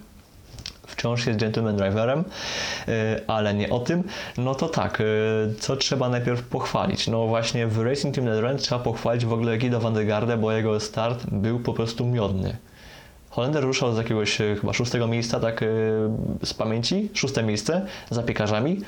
wciąż 1.03 1.27
jest 1.27 1.39
gentleman 1.39 1.77
driverem, 1.77 2.21
y, 2.21 2.93
ale 3.27 3.55
nie 3.55 3.71
o 3.71 3.81
tym. 3.81 4.05
No 4.39 4.55
to 4.55 4.69
tak, 4.69 5.01
y, 5.01 5.05
co 5.61 5.77
trzeba 5.77 6.09
najpierw 6.09 6.43
pochwalić? 6.43 7.09
No 7.09 7.27
właśnie 7.27 7.67
w 7.67 7.79
Racing 7.79 8.15
Team 8.15 8.27
Netherlands 8.27 8.63
trzeba 8.63 8.81
pochwalić 8.81 9.25
w 9.25 9.33
ogóle 9.33 9.59
Guido 9.59 9.81
van 9.81 9.95
der 9.95 10.07
Garde, 10.07 10.37
bo 10.37 10.53
jego 10.53 10.81
start 10.81 11.27
był 11.33 11.61
po 11.61 11.73
prostu 11.73 12.07
miodny. 12.07 12.57
Holender 13.31 13.65
ruszał 13.65 13.95
z 13.95 13.99
jakiegoś 13.99 14.41
y, 14.41 14.57
chyba 14.61 14.73
szóstego 14.73 15.07
miejsca, 15.07 15.41
tak 15.41 15.65
z 16.45 16.55
pamięci, 16.55 17.09
szóste 17.15 17.43
miejsce 17.43 17.87
za 18.11 18.23
piekarzami. 18.23 18.81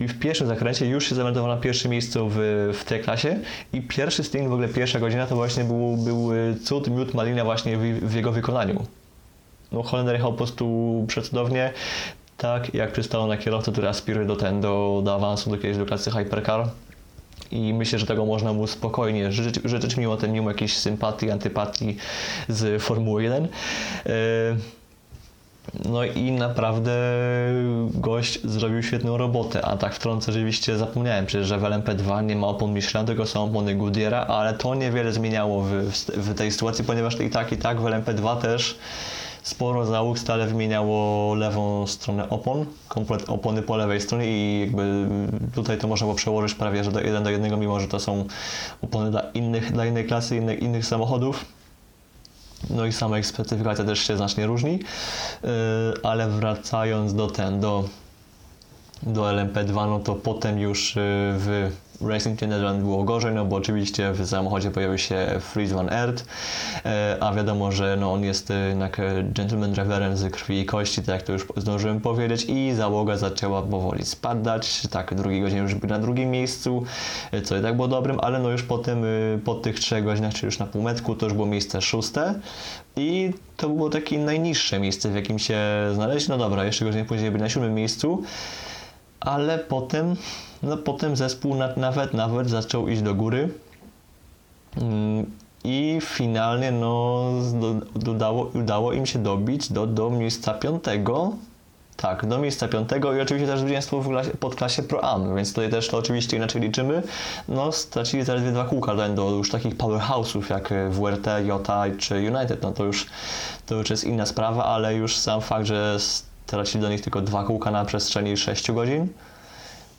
I 0.00 0.08
w 0.08 0.18
pierwszym 0.18 0.46
zakręcie 0.46 0.86
już 0.86 1.08
się 1.08 1.14
zameldował 1.14 1.50
na 1.50 1.56
pierwszym 1.56 1.90
miejscu 1.90 2.28
w, 2.30 2.36
w 2.80 2.84
tej 2.84 3.00
klasie 3.00 3.38
i 3.72 3.82
pierwszy 3.82 4.24
stint, 4.24 4.48
w 4.48 4.52
ogóle 4.52 4.68
pierwsza 4.68 5.00
godzina 5.00 5.26
to 5.26 5.34
właśnie 5.36 5.64
był, 5.64 5.96
był 5.96 6.30
cud, 6.64 6.88
miód, 6.88 7.14
malina 7.14 7.44
właśnie 7.44 7.76
w, 7.76 7.80
w 7.80 8.14
jego 8.14 8.32
wykonaniu. 8.32 8.86
No 9.74 9.82
Holender 9.82 10.14
jechał 10.14 10.30
po 10.30 10.36
prostu 10.36 11.04
przecudownie, 11.08 11.72
tak 12.36 12.74
jak 12.74 12.92
przystało 12.92 13.26
na 13.26 13.36
kierowcę, 13.36 13.72
który 13.72 13.88
aspiruje 13.88 14.26
do, 14.26 14.36
ten, 14.36 14.60
do, 14.60 15.02
do 15.04 15.14
awansu 15.14 15.50
do 15.50 15.58
kiedyś 15.58 15.76
do 15.76 15.86
klasy 15.86 16.10
Hypercar. 16.10 16.68
I 17.50 17.74
myślę, 17.74 17.98
że 17.98 18.06
tego 18.06 18.26
można 18.26 18.52
mu 18.52 18.66
spokojnie 18.66 19.32
życzyć, 19.32 19.64
życzyć 19.64 19.96
mimo 19.96 20.16
tym, 20.16 20.32
mimo 20.32 20.50
jakiejś 20.50 20.76
sympatii, 20.76 21.30
antypatii 21.30 21.96
z 22.48 22.82
Formuły 22.82 23.22
1. 23.22 23.42
Yy, 23.44 24.12
No 25.84 26.04
i 26.04 26.32
naprawdę 26.32 26.92
gość 27.94 28.40
zrobił 28.44 28.82
świetną 28.82 29.16
robotę, 29.16 29.62
a 29.62 29.76
tak 29.76 29.94
wtrącę 29.94 30.32
rzeczywiście 30.32 30.76
zapomniałem 30.76 31.26
przecież, 31.26 31.48
że 31.48 31.58
w 31.58 31.62
LMP2 31.62 32.24
nie 32.24 32.36
ma 32.36 32.46
opon 32.46 32.72
Michelin, 32.72 33.06
tylko 33.06 33.26
są 33.26 33.44
opony 33.44 33.74
Goodyeara, 33.74 34.26
ale 34.26 34.54
to 34.54 34.74
niewiele 34.74 35.12
zmieniało 35.12 35.62
w, 35.62 35.70
w 36.08 36.34
tej 36.34 36.52
sytuacji, 36.52 36.84
ponieważ 36.84 37.20
i 37.20 37.30
tak 37.30 37.52
i 37.52 37.56
tak 37.56 37.80
w 37.80 37.84
LMP2 37.84 38.36
też 38.36 38.78
sporo 39.44 39.86
załóg 39.86 40.18
stale 40.18 40.46
wymieniało 40.46 41.34
lewą 41.34 41.86
stronę 41.86 42.28
opon, 42.28 42.66
komplet 42.88 43.30
opony 43.30 43.62
po 43.62 43.76
lewej 43.76 44.00
stronie 44.00 44.26
i 44.26 44.60
jakby 44.60 45.06
tutaj 45.54 45.78
to 45.78 45.88
można 45.88 46.04
było 46.04 46.14
przełożyć 46.14 46.54
prawie 46.54 46.84
że 46.84 46.92
do 46.92 47.00
jeden 47.00 47.24
do 47.24 47.30
jednego, 47.30 47.56
mimo 47.56 47.80
że 47.80 47.88
to 47.88 48.00
są 48.00 48.24
opony 48.82 49.10
dla 49.10 49.20
innych, 49.20 49.72
dla 49.72 49.86
innej 49.86 50.06
klasy, 50.06 50.36
innych, 50.36 50.62
innych 50.62 50.86
samochodów. 50.86 51.44
No 52.70 52.86
i 52.86 52.92
sama 52.92 53.18
ich 53.18 53.26
specyfikacja 53.26 53.84
też 53.84 53.98
się 54.06 54.16
znacznie 54.16 54.46
różni, 54.46 54.72
Yy, 55.42 55.50
ale 56.02 56.28
wracając 56.28 57.14
do 57.14 57.26
ten, 57.26 57.60
do, 57.60 57.84
do 59.02 59.22
LMP2, 59.22 59.74
no 59.74 60.00
to 60.00 60.14
potem 60.14 60.58
już 60.58 60.96
yy, 60.96 61.02
w 61.02 61.70
Racing 62.00 62.38
Team 62.38 62.50
Netherlands 62.50 62.82
było 62.82 63.04
gorzej, 63.04 63.34
no 63.34 63.44
bo 63.44 63.56
oczywiście 63.56 64.12
w 64.12 64.26
samochodzie 64.26 64.70
pojawił 64.70 64.98
się 64.98 65.26
Fries 65.40 65.72
van 65.72 65.92
Aert, 65.92 66.24
yy, 66.84 66.90
a 67.20 67.34
wiadomo, 67.34 67.72
że 67.72 67.96
no 68.00 68.12
on 68.12 68.24
jest 68.24 68.50
yy, 68.50 68.68
jednak 68.68 68.98
yy, 68.98 69.24
gentleman 69.24 69.72
driverem 69.72 70.16
z 70.16 70.32
krwi 70.32 70.60
i 70.60 70.66
kości, 70.66 71.02
tak 71.02 71.14
jak 71.14 71.22
to 71.22 71.32
już 71.32 71.46
zdążyłem 71.56 72.00
powiedzieć 72.00 72.44
i 72.48 72.72
załoga 72.74 73.16
zaczęła 73.16 73.62
powoli 73.62 74.04
spadać, 74.04 74.86
tak 74.90 75.14
drugi 75.14 75.40
godzin 75.40 75.58
już 75.58 75.74
był 75.74 75.90
na 75.90 75.98
drugim 75.98 76.30
miejscu, 76.30 76.84
co 77.44 77.56
i 77.56 77.62
tak 77.62 77.76
było 77.76 77.88
dobrym, 77.88 78.18
ale 78.20 78.38
no 78.38 78.50
już 78.50 78.62
potem 78.62 79.02
yy, 79.02 79.40
po 79.44 79.54
tych 79.54 79.80
trzech 79.80 80.04
godzinach, 80.04 80.34
czy 80.34 80.46
już 80.46 80.58
na 80.58 80.66
półmetku, 80.66 81.14
to 81.14 81.26
już 81.26 81.32
było 81.32 81.46
miejsce 81.46 81.82
szóste 81.82 82.34
i 82.96 83.32
to 83.56 83.68
było 83.68 83.90
takie 83.90 84.18
najniższe 84.18 84.80
miejsce, 84.80 85.10
w 85.10 85.14
jakim 85.14 85.38
się 85.38 85.58
znaleźć. 85.94 86.28
No 86.28 86.38
dobra, 86.38 86.64
jeszcze 86.64 86.84
godzin 86.84 87.04
później 87.04 87.30
byli 87.30 87.42
na 87.42 87.48
siódmym 87.48 87.74
miejscu, 87.74 88.22
ale 89.20 89.58
potem, 89.58 90.16
no 90.64 90.76
potem 90.76 91.16
zespół 91.16 91.54
na, 91.54 91.68
nawet, 91.76 92.14
nawet 92.14 92.50
zaczął 92.50 92.88
iść 92.88 93.02
do 93.02 93.14
góry. 93.14 93.48
Mm, 94.76 95.30
I 95.64 95.98
finalnie 96.02 96.72
no, 96.72 97.24
do- 97.60 98.00
dodało, 98.00 98.50
udało 98.54 98.92
im 98.92 99.06
się 99.06 99.18
dobić 99.18 99.72
do, 99.72 99.86
do 99.86 100.10
miejsca 100.10 100.54
piątego. 100.54 101.32
Tak, 101.96 102.26
do 102.26 102.38
miejsca 102.38 102.68
piątego 102.68 103.14
i 103.14 103.20
oczywiście 103.20 103.46
też 103.46 103.60
zwycięstwo 103.60 104.00
w 104.00 104.08
klasie, 104.08 104.30
podklasie 104.30 104.82
Pro 104.82 105.04
Am, 105.04 105.36
więc 105.36 105.48
tutaj 105.54 105.70
też 105.70 105.88
to 105.88 105.98
oczywiście 105.98 106.36
inaczej 106.36 106.62
liczymy. 106.62 107.02
No, 107.48 107.72
stracili 107.72 108.24
zaledwie 108.24 108.52
dwa 108.52 108.64
kółka 108.64 109.08
do, 109.08 109.30
już 109.30 109.50
takich 109.50 109.76
powerhouse'ów 109.76 110.50
jak 110.50 110.74
WRT, 110.90 111.26
Jota 111.44 111.84
czy 111.98 112.14
United. 112.14 112.62
No 112.62 112.72
to 112.72 112.84
już, 112.84 113.06
to 113.66 113.74
już 113.74 113.90
jest 113.90 114.04
inna 114.04 114.26
sprawa, 114.26 114.64
ale 114.64 114.94
już 114.94 115.16
sam 115.16 115.40
fakt, 115.40 115.66
że 115.66 115.96
stracili 116.46 116.82
do 116.82 116.88
nich 116.90 117.00
tylko 117.00 117.20
dwa 117.20 117.44
kółka 117.44 117.70
na 117.70 117.84
przestrzeni 117.84 118.36
6 118.36 118.72
godzin, 118.72 119.08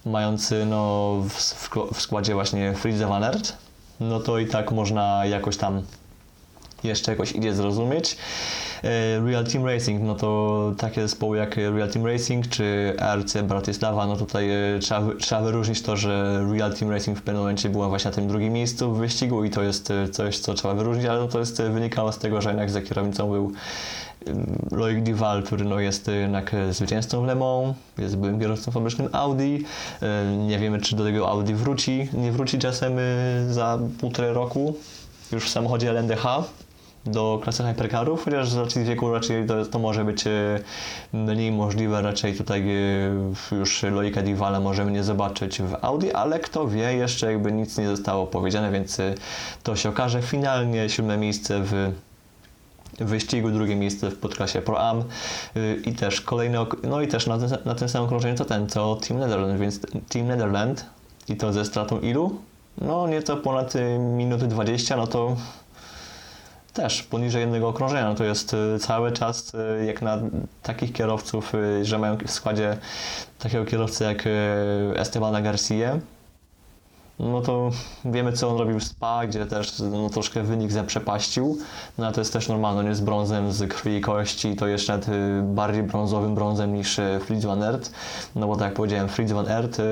mający 0.06 0.66
no, 0.66 1.14
w, 1.30 1.34
w, 1.94 2.02
składzie 2.02 2.34
właśnie 2.34 2.74
Friedze 2.74 3.08
Van 3.08 3.24
Aert, 3.24 3.54
no 4.00 4.20
to 4.20 4.40
i 4.40 4.48
tak 4.48 4.72
można 4.72 5.26
jakoś 5.26 5.58
tam 5.58 5.82
jeszcze 6.84 7.12
jakoś 7.12 7.32
idzie 7.32 7.54
zrozumieć. 7.54 8.18
E, 8.84 9.20
Real 9.20 9.46
Team 9.46 9.66
Racing, 9.66 10.02
no 10.04 10.16
to 10.16 10.74
takie 10.78 11.02
zespoły 11.02 11.38
jak 11.38 11.58
Real 11.58 11.90
Team 11.92 12.06
Racing 12.06 12.48
czy 12.48 12.96
RC 13.16 13.44
Bratislava, 13.44 14.08
no 14.08 14.16
tutaj 14.16 14.50
e, 14.50 14.80
trzeba, 14.80 15.02
trzeba 15.20 15.42
wyróżnić 15.42 15.82
to, 15.82 15.98
że 15.98 16.44
Real 16.54 16.74
Team 16.74 16.92
Racing 16.92 17.18
w 17.18 17.22
pewnym 17.22 17.42
momencie 17.42 17.70
była 17.70 17.90
właśnie 17.90 18.12
na 18.12 18.16
tym 18.16 18.28
drugim 18.28 18.54
miejscu 18.54 18.94
w 18.94 18.98
wyścigu 18.98 19.44
i 19.44 19.50
to 19.50 19.64
jest 19.64 19.92
e, 19.92 20.10
coś, 20.10 20.40
co 20.40 20.54
trzeba 20.54 20.74
wyróżnić, 20.74 21.06
ale 21.06 21.20
no 21.20 21.28
to 21.28 21.40
jest 21.40 21.62
wynikało 21.62 22.12
z 22.12 22.18
tego, 22.18 22.42
że 22.42 22.50
jednak 22.50 22.70
za 22.70 22.82
kierownicą 22.82 23.32
był 23.32 23.52
Loic 24.72 25.04
Duval, 25.04 25.44
który 25.44 25.66
no 25.66 25.80
jest 25.80 26.08
jednak 26.08 26.56
zwycięzcą 26.72 27.26
Le 27.26 27.36
Mans, 27.36 27.76
jest 27.98 28.18
byłym 28.18 28.40
kierowcą 28.40 28.72
fabrycznym 28.72 29.10
Audi. 29.12 29.64
E, 30.02 30.38
Nie 30.38 30.60
wiemy, 30.60 30.82
czy 30.82 30.96
do 30.96 31.04
tego 31.04 31.30
Audi 31.30 31.54
wróci, 31.54 32.10
nie 32.14 32.32
wróci 32.32 32.60
czasem 32.60 32.94
e, 33.00 33.02
za 33.54 33.80
półtorej 34.00 34.34
roku 34.34 34.76
już 35.32 35.46
w 35.46 35.50
samochodzie 35.50 35.90
LNDH 35.90 36.26
do 37.06 37.40
klasy 37.44 37.64
hypercarów, 37.64 38.26
chociaż 38.26 38.50
z 38.50 38.58
racji 38.58 38.84
wieku 38.84 39.14
raczej 39.14 39.46
to, 39.46 39.66
to 39.66 39.80
może 39.80 40.06
być 40.06 40.28
e, 40.28 40.60
mniej 41.14 41.52
możliwe, 41.52 42.02
raczej 42.02 42.34
tutaj 42.36 42.66
już 43.52 43.84
Loika 43.84 44.22
Divala 44.22 44.60
możemy 44.60 44.92
nie 44.92 45.04
zobaczyć 45.04 45.62
w 45.62 45.76
Audi, 45.82 46.12
ale 46.12 46.40
kto 46.40 46.68
wie, 46.68 46.94
jeszcze 46.94 47.32
jakby 47.32 47.52
nic 47.52 47.78
nie 47.78 47.88
zostało 47.88 48.28
powiedziane, 48.28 48.72
więc 48.72 48.98
to 49.64 49.76
się 49.76 49.90
okaże. 49.90 50.22
Finalnie 50.22 50.90
siódme 50.90 51.18
miejsce 51.18 51.60
w 51.64 51.92
wyścigu, 53.00 53.52
drugie 53.52 53.76
miejsce 53.76 54.10
w 54.12 54.18
podklasie 54.20 54.62
Pro 54.62 54.90
Am 54.90 55.04
y, 55.58 55.82
i 55.86 55.94
też 55.94 56.22
kolejne, 56.22 56.66
no 56.84 57.02
i 57.02 57.08
też 57.08 57.28
na, 57.28 57.38
tym- 57.38 57.58
na 57.66 57.76
tym 57.76 57.90
samym 57.90 58.06
okrążeniu 58.06 58.38
co 58.38 58.46
ten, 58.46 58.70
co 58.70 58.96
Team 58.96 59.20
Netherlands, 59.20 59.62
więc 59.62 59.80
Team 60.10 60.28
Netherlands 60.28 60.86
i 61.30 61.36
to 61.38 61.54
ze 61.54 61.66
stratą 61.66 62.00
ilu? 62.00 62.36
No 62.82 63.08
nieco 63.08 63.38
ponad 63.38 63.76
y, 63.76 64.00
minuty 64.00 64.48
20, 64.48 64.98
no 64.98 65.08
to 65.08 65.36
też 66.74 67.04
poniżej 67.04 67.42
jednego 67.42 67.68
okrążenia, 67.68 68.10
no 68.10 68.16
to 68.16 68.24
jest 68.24 68.54
y, 68.54 68.80
cały 68.80 69.12
czas 69.12 69.52
jak 69.88 70.02
na 70.02 70.18
takich 70.64 70.94
kierowców, 70.94 71.54
że 71.82 72.00
mają 72.00 72.18
w 72.18 72.32
składzie 72.32 72.78
takiego 73.40 73.66
kierowcę 73.66 74.06
jak 74.06 74.24
Estebana 74.96 75.42
Garcia, 75.42 76.00
no 77.20 77.42
to 77.42 77.70
wiemy, 78.06 78.34
co 78.34 78.50
on 78.50 78.58
robił 78.58 78.80
w 78.80 78.84
SPA, 78.84 79.28
gdzie 79.28 79.46
też 79.46 79.80
no, 79.80 80.10
troszkę 80.10 80.44
wynik 80.44 80.72
zaprzepaścił, 80.72 81.58
no 81.98 82.06
ale 82.06 82.14
to 82.14 82.22
jest 82.22 82.34
też 82.34 82.48
normalne, 82.48 82.80
on 82.80 82.88
jest 82.88 83.04
brązem 83.04 83.52
z 83.52 83.70
krwi 83.70 83.96
i 83.96 84.02
kości, 84.02 84.56
to 84.56 84.68
jeszcze 84.68 84.94
nawet 84.94 85.10
y, 85.10 85.42
bardziej 85.44 85.84
brązowym 85.84 86.36
brązem 86.36 86.74
niż 86.74 87.00
y, 87.00 87.20
Fritz 87.26 87.46
van 87.46 87.64
Aert, 87.64 87.92
no 88.36 88.48
bo 88.48 88.56
tak 88.56 88.66
jak 88.66 88.74
powiedziałem, 88.74 89.10
Fritz 89.10 89.32
van 89.32 89.48
Aert 89.48 89.80
y, 89.80 89.84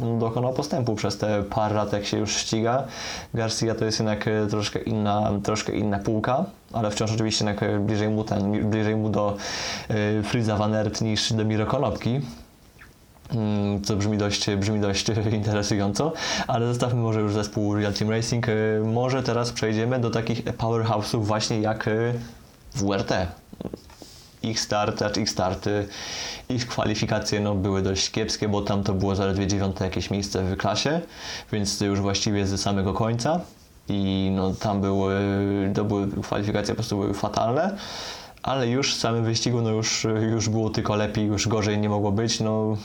no, 0.00 0.18
dokonał 0.18 0.52
postępu 0.52 0.94
przez 0.94 1.18
te 1.18 1.42
parę 1.42 1.74
lat, 1.74 1.92
jak 1.92 2.04
się 2.04 2.18
już 2.18 2.36
ściga. 2.36 2.84
Garcia 3.34 3.74
to 3.74 3.84
jest 3.84 3.98
jednak 3.98 4.24
troszkę 4.50 4.78
inna, 4.78 5.30
troszkę 5.42 5.72
inna 5.72 5.98
półka, 5.98 6.44
ale 6.72 6.90
wciąż 6.90 7.12
oczywiście 7.12 7.54
bliżej 7.80 8.08
mu, 8.08 8.24
ten, 8.24 8.70
bliżej 8.70 8.96
mu 8.96 9.08
do 9.08 9.36
Fritza 10.22 10.56
van 10.56 10.74
Aert 10.74 11.00
niż 11.00 11.32
do 11.32 11.44
Miro 11.44 11.66
Konopki. 11.66 12.20
Mm, 13.34 13.84
co 13.84 13.96
brzmi 13.96 14.18
dość, 14.18 14.50
brzmi 14.50 14.80
dość 14.80 15.08
interesująco, 15.32 16.12
ale 16.46 16.66
zostawmy 16.66 17.00
może 17.00 17.20
już 17.20 17.32
zespół 17.32 17.74
Real 17.74 17.92
Team 17.92 18.10
Racing. 18.10 18.48
Y, 18.48 18.82
Może 18.84 19.22
teraz 19.22 19.52
przejdziemy 19.52 19.98
do 19.98 20.10
takich 20.10 20.44
powerhouse'ów 20.44 21.24
właśnie 21.24 21.60
jak 21.60 21.88
y, 21.88 22.14
WRT. 22.74 23.12
Ich 24.42 24.60
start, 24.60 24.98
znaczy 24.98 25.20
ich 25.20 25.30
starty, 25.30 25.88
ich 26.48 26.66
kwalifikacje 26.66 27.40
no, 27.40 27.54
były 27.54 27.82
dość 27.82 28.10
kiepskie, 28.10 28.48
bo 28.48 28.62
tam 28.62 28.82
to 28.82 28.94
było 28.94 29.16
zaledwie 29.16 29.46
dziewiąte 29.46 29.84
jakieś 29.84 30.10
miejsce 30.10 30.44
w 30.44 30.56
klasie, 30.56 31.00
więc 31.52 31.80
już 31.80 32.00
właściwie 32.00 32.46
ze 32.46 32.58
samego 32.58 32.92
końca 32.92 33.40
i 33.88 34.32
no, 34.36 34.54
tam 34.54 34.80
były, 34.80 35.14
to 35.74 35.84
były 35.84 36.08
kwalifikacje 36.22 36.74
po 36.74 36.76
prostu 36.76 36.98
były 36.98 37.14
fatalne, 37.14 37.76
ale 38.42 38.68
już 38.68 38.96
w 38.96 39.00
samym 39.00 39.24
wyścigu 39.24 39.60
no, 39.60 39.70
już, 39.70 40.06
już 40.32 40.48
było 40.48 40.70
tylko 40.70 40.96
lepiej, 40.96 41.26
już 41.26 41.48
gorzej 41.48 41.78
nie 41.78 41.88
mogło 41.88 42.12
być. 42.12 42.40
No, 42.40 42.76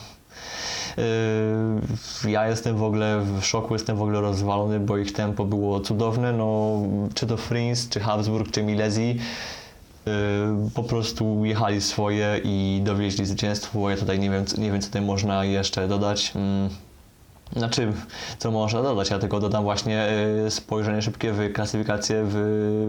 Ja 2.27 2.48
jestem 2.48 2.77
w 2.77 2.84
ogóle 2.84 3.22
w 3.22 3.46
szoku, 3.46 3.74
jestem 3.74 3.98
w 3.98 4.01
ogóle 4.01 4.22
rozwalony, 4.22 4.79
bo 4.79 4.98
ich 4.98 5.13
tempo 5.13 5.46
było 5.46 5.79
cudowne. 5.79 6.34
No, 6.34 6.82
czy 7.13 7.27
to 7.27 7.38
Frins, 7.38 7.89
czy 7.89 8.00
Habsburg, 8.00 8.51
czy 8.51 8.63
Milesi 8.63 9.20
yy, 10.06 10.13
po 10.75 10.84
prostu 10.84 11.46
jechali 11.46 11.82
swoje 11.82 12.41
i 12.44 12.82
dowieźli 12.84 13.25
zwycięstwo. 13.25 13.89
Ja 13.89 13.98
tutaj 13.98 14.20
nie 14.20 14.29
wiem, 14.29 14.46
nie 14.58 14.72
wiem 14.72 14.82
co 14.82 14.88
tutaj 14.88 15.01
można 15.01 15.46
jeszcze 15.46 15.88
dodać. 15.88 16.34
Znaczy, 17.56 17.94
co 18.38 18.51
można 18.51 18.82
dodać? 18.82 19.10
Ja 19.10 19.20
tylko 19.20 19.39
dodam 19.39 19.63
właśnie 19.63 20.08
y, 20.48 20.51
spojrzenie 20.51 21.01
szybkie 21.01 21.34
w 21.34 21.54
klasyfikację, 21.54 22.24
w, 22.25 22.34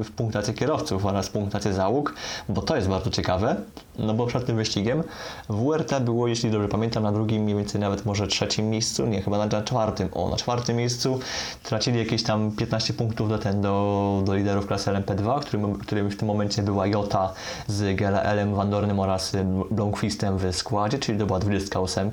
w 0.04 0.10
punktację 0.10 0.54
kierowców 0.54 1.06
oraz 1.06 1.28
punktację 1.28 1.72
załóg, 1.72 2.14
bo 2.48 2.62
to 2.62 2.76
jest 2.76 2.88
bardzo 2.88 3.10
ciekawe, 3.10 3.56
no 3.98 4.14
bo 4.14 4.26
przed 4.26 4.46
tym 4.46 4.56
wyścigiem 4.56 5.02
WRT 5.48 6.00
było, 6.00 6.28
jeśli 6.28 6.50
dobrze 6.50 6.68
pamiętam, 6.68 7.02
na 7.02 7.12
drugim, 7.12 7.42
mniej 7.42 7.56
więcej 7.56 7.80
nawet 7.80 8.06
może 8.06 8.26
trzecim 8.26 8.70
miejscu, 8.70 9.06
nie, 9.06 9.22
chyba 9.22 9.38
na, 9.38 9.46
na 9.46 9.62
czwartym, 9.62 10.08
o, 10.12 10.28
na 10.28 10.36
czwartym 10.36 10.76
miejscu 10.76 11.18
tracili 11.62 11.98
jakieś 11.98 12.22
tam 12.22 12.50
15 12.50 12.94
punktów 12.94 13.28
do, 13.28 13.38
ten, 13.38 13.60
do, 13.60 14.22
do 14.24 14.34
liderów 14.34 14.66
klasy 14.66 14.90
LMP2, 14.90 15.40
którym, 15.40 15.74
którym 15.74 16.10
w 16.10 16.16
tym 16.16 16.28
momencie 16.28 16.62
była 16.62 16.86
Jota 16.86 17.32
z 17.66 17.96
Gelaelem, 17.96 18.54
Van 18.54 18.70
Dornem 18.70 19.00
oraz 19.00 19.32
Blomqvistem 19.70 20.38
w 20.38 20.56
składzie, 20.56 20.98
czyli 20.98 21.18
to 21.18 21.26
była 21.26 21.38
28. 21.38 22.10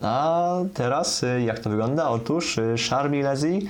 A 0.00 0.56
teraz 0.74 1.22
y, 1.22 1.42
jak 1.42 1.58
to 1.58 1.70
wygląda? 1.70 2.08
Otóż 2.08 2.58
y, 2.58 2.74
Charles 2.90 3.12
Milesi, 3.12 3.68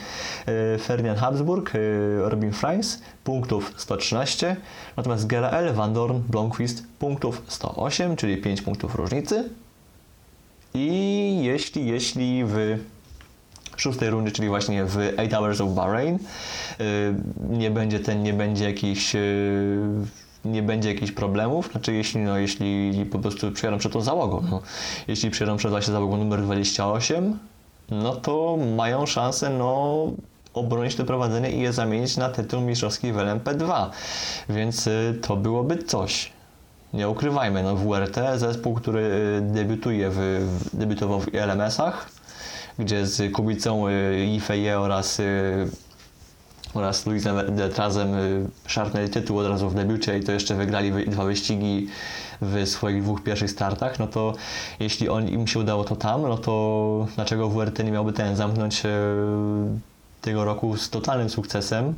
y, 0.74 0.78
Ferdinand 0.78 1.18
Habsburg, 1.18 1.72
Robin 2.18 2.52
Freins 2.52 3.02
punktów 3.24 3.72
113, 3.76 4.56
natomiast 4.96 5.26
Gerael, 5.26 5.74
Van 5.74 5.94
Dorn, 5.94 6.18
Blomqvist 6.28 6.82
punktów 6.98 7.42
108, 7.48 8.16
czyli 8.16 8.36
5 8.36 8.62
punktów 8.62 8.94
różnicy. 8.94 9.48
I 10.74 11.40
jeśli, 11.42 11.86
jeśli 11.86 12.44
w 12.44 12.78
szóstej 13.76 14.10
rundzie, 14.10 14.32
czyli 14.32 14.48
właśnie 14.48 14.84
w 14.84 14.96
8 15.16 15.30
Hours 15.30 15.60
of 15.60 15.70
Bahrain, 15.70 16.18
nie 17.50 17.70
będzie 17.70 18.00
ten, 18.00 18.22
nie 18.22 18.32
będzie 18.32 18.64
jakichś 18.64 19.14
y, 19.14 19.78
nie 20.44 20.62
będzie 20.62 20.94
jakichś 20.94 21.12
problemów, 21.12 21.70
znaczy 21.72 21.92
jeśli, 21.92 22.20
no, 22.20 22.38
jeśli 22.38 23.06
po 23.06 23.18
prostu 23.18 23.52
przyjadą 23.52 23.78
przed 23.78 23.92
tą 23.92 24.00
załogą, 24.00 24.44
no. 24.50 24.60
jeśli 25.08 25.30
przyjadą 25.30 25.56
przed 25.56 25.70
właśnie 25.70 25.92
załogą 25.92 26.16
numer 26.16 26.42
28, 26.42 27.38
no 27.90 28.16
to 28.16 28.58
mają 28.76 29.06
szansę, 29.06 29.50
no, 29.50 30.06
obronić 30.54 30.96
to 30.96 31.04
prowadzenie 31.04 31.50
i 31.50 31.60
je 31.60 31.72
zamienić 31.72 32.16
na 32.16 32.28
tytuł 32.28 32.60
mistrzowski 32.60 33.12
w 33.12 33.16
LMP2, 33.16 33.86
więc 34.48 34.86
y, 34.86 35.18
to 35.22 35.36
byłoby 35.36 35.78
coś. 35.78 36.32
Nie 36.92 37.08
ukrywajmy, 37.08 37.62
no 37.62 37.76
WRT, 37.76 38.16
zespół, 38.36 38.74
który 38.74 39.00
y, 39.00 39.40
debiutuje 39.40 40.10
w, 40.10 40.16
w, 40.16 40.76
debiutował 40.76 41.20
w 41.20 41.34
LMS-ach, 41.34 42.10
gdzie 42.78 43.06
z 43.06 43.32
Kubicą 43.32 43.88
y, 43.88 44.26
Ifeje 44.26 44.80
oraz 44.80 45.20
oraz 46.74 47.06
Luisem 47.06 47.56
Detrazem 47.56 48.14
y, 48.14 48.46
szarpnęli 48.66 49.08
tytuł 49.08 49.38
od 49.38 49.46
razu 49.46 49.70
w 49.70 49.74
debiucie 49.74 50.18
i 50.18 50.22
to 50.24 50.32
jeszcze 50.32 50.54
wygrali 50.54 50.92
wy- 50.92 51.06
dwa 51.06 51.24
wyścigi 51.24 51.88
w 52.42 52.68
swoich 52.68 53.02
dwóch 53.02 53.22
pierwszych 53.22 53.50
startach, 53.50 53.98
no 53.98 54.06
to 54.06 54.34
jeśli 54.80 55.08
on, 55.08 55.28
im 55.28 55.46
się 55.46 55.58
udało 55.58 55.84
to 55.84 55.96
tam, 55.96 56.22
no 56.22 56.38
to 56.38 57.06
dlaczego 57.14 57.48
WRT 57.48 57.84
nie 57.84 57.90
miałby 57.92 58.12
ten 58.12 58.36
zamknąć 58.36 58.86
y, 58.86 58.88
tego 60.20 60.44
roku 60.44 60.76
z 60.76 60.90
totalnym 60.90 61.30
sukcesem? 61.30 61.94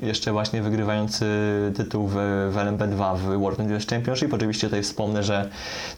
Jeszcze 0.00 0.32
właśnie 0.32 0.62
wygrywając 0.62 1.22
y, 1.22 1.72
tytuł 1.76 2.08
w, 2.08 2.12
w 2.50 2.54
LMP2 2.56 3.16
w 3.16 3.40
World 3.40 3.60
Endurance 3.60 3.86
Championship. 3.86 4.34
Oczywiście 4.34 4.66
tutaj 4.66 4.82
wspomnę, 4.82 5.22
że 5.22 5.50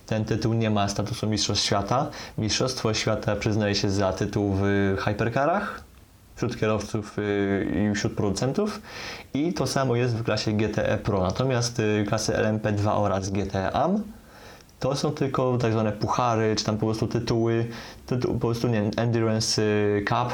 ten 0.06 0.24
tytuł 0.24 0.54
nie 0.54 0.70
ma 0.70 0.88
statusu 0.88 1.26
Mistrzostw 1.26 1.64
Świata. 1.64 2.06
Mistrzostwo 2.38 2.94
Świata 2.94 3.36
przyznaje 3.36 3.74
się 3.74 3.90
za 3.90 4.12
tytuł 4.12 4.54
w 4.54 4.62
hypercarach, 4.98 5.87
wśród 6.38 6.56
kierowców 6.56 7.18
y, 7.18 7.90
i 7.90 7.94
wśród 7.94 8.14
producentów 8.14 8.80
i 9.34 9.52
to 9.52 9.66
samo 9.66 9.96
jest 9.96 10.16
w 10.16 10.24
klasie 10.24 10.52
GTE 10.52 10.98
Pro. 10.98 11.20
Natomiast 11.20 11.80
y, 11.80 12.04
klasy 12.08 12.32
LMP2 12.32 12.88
oraz 12.88 13.30
GTE 13.30 13.72
AM 13.72 14.02
to 14.80 14.96
są 14.96 15.10
tylko 15.12 15.58
tak 15.58 15.72
zwane 15.72 15.92
puchary, 15.92 16.56
czy 16.56 16.64
tam 16.64 16.78
po 16.78 16.86
prostu 16.86 17.06
tytuły, 17.06 17.66
tytuł, 18.06 18.34
po 18.34 18.40
prostu 18.40 18.68
nie, 18.68 18.90
Endurance 18.96 19.62
y, 19.62 20.04
Cup, 20.08 20.32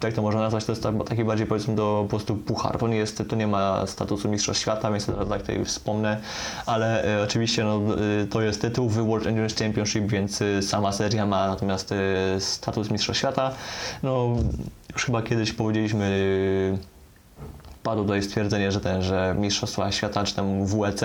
tak 0.00 0.14
to 0.14 0.22
można 0.22 0.40
nazwać, 0.40 0.64
to 0.64 0.72
jest 0.72 0.82
tak- 0.82 1.08
taki 1.08 1.24
bardziej 1.24 1.46
powiedzmy 1.46 1.74
do 1.74 2.00
po 2.02 2.08
prostu 2.08 2.36
puchar. 2.36 2.78
To 2.78 2.88
nie 2.88 2.96
jest, 2.96 3.22
to 3.28 3.36
nie 3.36 3.46
ma 3.46 3.86
statusu 3.86 4.28
Mistrzostw 4.28 4.62
Świata, 4.62 4.90
więc 4.90 5.06
teraz 5.06 5.28
tak 5.28 5.40
tutaj 5.40 5.64
wspomnę, 5.64 6.20
ale 6.66 7.04
e, 7.18 7.22
oczywiście 7.22 7.64
no, 7.64 7.80
e, 8.22 8.26
to 8.26 8.42
jest 8.42 8.60
tytuł 8.60 8.88
w 8.88 9.06
World 9.06 9.26
Endurance 9.26 9.64
Championship, 9.64 10.04
więc 10.06 10.42
e, 10.42 10.62
sama 10.62 10.92
seria 10.92 11.26
ma 11.26 11.48
natomiast 11.48 11.94
status 12.38 12.90
Mistrzostw 12.90 13.18
Świata. 13.18 13.50
No, 14.02 14.36
już 14.92 15.04
chyba 15.04 15.22
kiedyś 15.22 15.52
powiedzieliśmy 15.52 16.78
padło 17.82 18.04
tutaj 18.04 18.22
stwierdzenie, 18.22 18.72
że 18.72 18.80
ten, 18.80 19.02
że 19.02 19.34
Mistrzostwa 19.38 19.92
Świata, 19.92 20.24
czy 20.24 20.34
tam 20.34 20.66
WEC, 20.66 21.00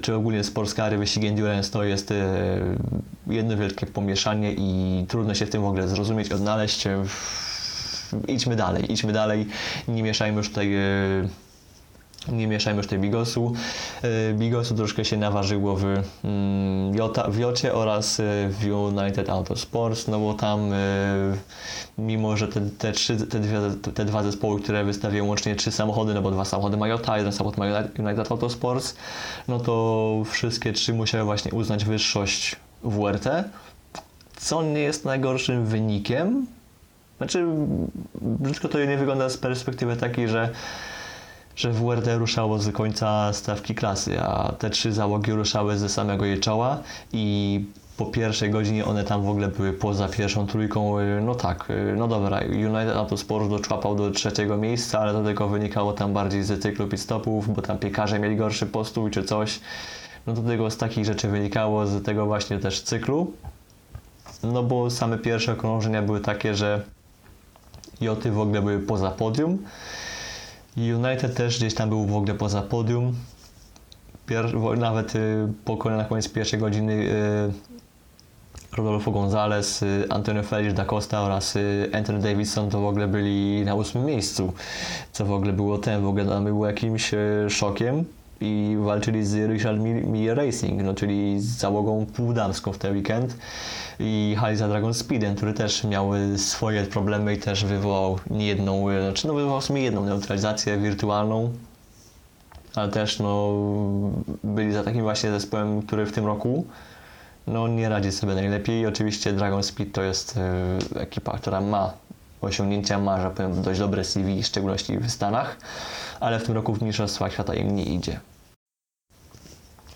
czy 0.00 0.14
ogólnie 0.14 0.44
sportskary, 0.44 0.98
wyścigi 0.98 1.26
endurance 1.26 1.70
to 1.70 1.84
jest 1.84 2.14
jedno 3.26 3.56
wielkie 3.56 3.86
pomieszanie 3.86 4.52
i 4.52 5.04
trudno 5.08 5.34
się 5.34 5.46
w 5.46 5.50
tym 5.50 5.62
w 5.62 5.64
ogóle 5.64 5.88
zrozumieć, 5.88 6.32
odnaleźć. 6.32 6.86
E, 6.86 7.04
Idźmy 8.28 8.56
dalej, 8.56 8.92
idźmy 8.92 9.12
dalej, 9.12 9.46
nie 9.88 10.02
mieszajmy 10.02 10.38
już 10.38 10.48
tutaj 10.48 10.74
e, 10.74 10.80
nie 12.28 12.46
mieszajmy 12.46 12.78
już 12.78 12.86
tej 12.86 12.98
bigosu. 12.98 13.52
E, 14.02 14.34
Bigosu 14.34 14.74
troszkę 14.74 15.04
się 15.04 15.16
naważyło 15.16 15.76
w, 15.76 15.84
mm, 15.84 16.92
w 17.28 17.38
Jocie 17.38 17.74
oraz 17.74 18.20
e, 18.20 18.22
w 18.48 18.66
United 18.66 19.30
Autosports, 19.30 20.08
no 20.08 20.18
bo 20.18 20.34
tam 20.34 20.60
mimo, 21.98 22.36
że 22.36 22.48
te, 22.48 22.60
te, 22.60 22.92
trzy, 22.92 23.16
te, 23.16 23.40
dwie, 23.40 23.58
te 23.94 24.04
dwa 24.04 24.22
zespoły, 24.22 24.60
które 24.60 24.84
wystawiają 24.84 25.26
łącznie 25.26 25.56
trzy 25.56 25.72
samochody, 25.72 26.14
no 26.14 26.22
bo 26.22 26.30
dwa 26.30 26.44
samochody 26.44 26.76
ma 26.76 26.88
Jota, 26.88 27.18
jeden 27.18 27.32
samochód 27.32 27.58
ma 27.58 27.66
United 27.98 28.30
Autosports, 28.30 28.96
no 29.48 29.58
to 29.60 30.22
wszystkie 30.30 30.72
trzy 30.72 30.94
musiały 30.94 31.24
właśnie 31.24 31.52
uznać 31.52 31.84
wyższość 31.84 32.56
WRT, 32.82 33.44
co 34.36 34.62
nie 34.62 34.80
jest 34.80 35.04
najgorszym 35.04 35.66
wynikiem. 35.66 36.46
Znaczy, 37.20 37.46
brzydko 38.20 38.68
to 38.68 38.84
nie 38.84 38.96
wygląda 38.96 39.28
z 39.28 39.36
perspektywy 39.36 39.96
takiej, 39.96 40.28
że 40.28 40.50
że 41.56 41.72
WRD 41.72 42.18
ruszało 42.18 42.58
z 42.58 42.72
końca 42.72 43.32
stawki 43.32 43.74
klasy, 43.74 44.20
a 44.20 44.52
te 44.52 44.70
trzy 44.70 44.92
załogi 44.92 45.32
ruszały 45.32 45.78
ze 45.78 45.88
samego 45.88 46.24
jej 46.24 46.40
czoła 46.40 46.78
i 47.12 47.64
po 47.96 48.06
pierwszej 48.06 48.50
godzinie 48.50 48.84
one 48.84 49.04
tam 49.04 49.22
w 49.22 49.28
ogóle 49.28 49.48
były 49.48 49.72
poza 49.72 50.08
pierwszą 50.08 50.46
trójką. 50.46 51.00
y, 51.00 51.20
No 51.20 51.34
tak, 51.34 51.70
y, 51.70 51.94
no 51.96 52.08
dobra, 52.08 52.40
United 52.48 52.96
Autosport 52.96 53.50
doczłapał 53.50 53.94
do 53.96 54.10
trzeciego 54.10 54.56
miejsca, 54.56 55.00
ale 55.00 55.12
to 55.12 55.24
tylko 55.24 55.48
wynikało 55.48 55.92
tam 55.92 56.12
bardziej 56.12 56.42
z 56.42 56.62
cyklu 56.62 56.88
pit 56.88 57.00
stopów, 57.00 57.54
bo 57.54 57.62
tam 57.62 57.78
piekarze 57.78 58.18
mieli 58.18 58.36
gorszy 58.36 58.66
postój 58.66 59.10
czy 59.10 59.24
coś. 59.24 59.60
No 60.26 60.34
to 60.34 60.42
tylko 60.42 60.70
z 60.70 60.76
takich 60.76 61.04
rzeczy 61.04 61.28
wynikało, 61.28 61.86
z 61.86 62.04
tego 62.04 62.26
właśnie 62.26 62.58
też 62.58 62.80
cyklu. 62.82 63.32
No 64.42 64.62
bo 64.62 64.90
same 64.90 65.18
pierwsze 65.18 65.52
okrążenia 65.52 66.02
były 66.02 66.20
takie, 66.20 66.54
że 66.54 66.82
Joty 68.00 68.30
w 68.30 68.40
ogóle 68.40 68.62
były 68.62 68.78
poza 68.78 69.10
podium. 69.10 69.58
United 70.76 71.34
też 71.34 71.58
gdzieś 71.58 71.74
tam 71.74 71.88
był 71.88 72.06
w 72.06 72.16
ogóle 72.16 72.34
poza 72.34 72.62
podium. 72.62 73.14
Pier, 74.26 74.54
nawet 74.78 75.16
y, 75.16 75.48
po 75.64 75.90
na 75.90 76.04
koniec 76.04 76.28
pierwszej 76.28 76.60
godziny 76.60 76.92
y, 76.92 77.70
Rodolfo 78.76 79.10
Gonzalez, 79.10 79.82
y, 79.82 80.06
Antonio 80.10 80.42
Felix 80.42 80.74
da 80.74 80.84
Costa 80.84 81.20
oraz 81.20 81.56
y, 81.56 81.90
Anthony 81.92 82.18
Davidson 82.18 82.70
to 82.70 82.80
w 82.80 82.84
ogóle 82.84 83.08
byli 83.08 83.64
na 83.64 83.74
ósmym 83.74 84.04
miejscu. 84.04 84.52
Co 85.12 85.24
w 85.24 85.32
ogóle 85.32 85.52
było 85.52 85.78
ten, 85.78 86.02
w 86.02 86.06
ogóle 86.06 86.24
dla 86.24 86.40
mnie 86.40 86.50
było 86.50 86.66
jakimś 86.66 87.14
y, 87.14 87.46
szokiem. 87.48 88.04
I 88.40 88.76
walczyli 88.80 89.24
z 89.24 89.50
Richard 89.50 89.78
Mille 89.80 90.34
Racing, 90.34 90.82
no, 90.82 90.94
czyli 90.94 91.40
z 91.40 91.44
załogą 91.44 92.06
półdamską 92.06 92.72
w 92.72 92.78
ten 92.78 92.94
weekend. 92.94 93.36
I 94.02 94.36
Haliza 94.38 94.68
Dragon 94.68 94.94
Speedem, 94.94 95.34
który 95.34 95.52
też 95.52 95.84
miał 95.84 96.10
swoje 96.36 96.84
problemy 96.84 97.34
i 97.34 97.38
też 97.38 97.64
wywołał 97.64 98.18
niejedną, 98.30 98.86
znaczy 99.04 99.26
no 99.26 99.34
wywołał 99.34 99.60
w 99.60 99.64
sumie 99.64 99.82
jedną 99.82 100.04
neutralizację 100.04 100.78
wirtualną, 100.78 101.52
ale 102.74 102.88
też 102.88 103.18
no, 103.18 103.54
byli 104.44 104.72
za 104.72 104.84
takim 104.84 105.02
właśnie 105.02 105.30
zespołem, 105.30 105.82
który 105.82 106.06
w 106.06 106.12
tym 106.12 106.26
roku 106.26 106.64
no, 107.46 107.68
nie 107.68 107.88
radzi 107.88 108.12
sobie 108.12 108.34
najlepiej. 108.34 108.86
Oczywiście 108.86 109.32
Dragon 109.32 109.62
Speed 109.62 109.92
to 109.92 110.02
jest 110.02 110.38
y, 110.96 111.00
ekipa, 111.00 111.38
która 111.38 111.60
ma 111.60 111.92
osiągnięcia, 112.40 112.98
ma, 112.98 113.20
że 113.20 113.30
powiem, 113.30 113.62
dość 113.62 113.80
dobre 113.80 114.04
CV, 114.04 114.42
w 114.42 114.46
szczególności 114.46 114.98
w 114.98 115.10
Stanach, 115.10 115.56
ale 116.20 116.38
w 116.38 116.44
tym 116.44 116.54
roku 116.54 116.74
w 116.74 116.82
Mistrzostwach 116.82 117.32
Świata 117.32 117.54
im 117.54 117.76
nie 117.76 117.84
idzie. 117.84 118.20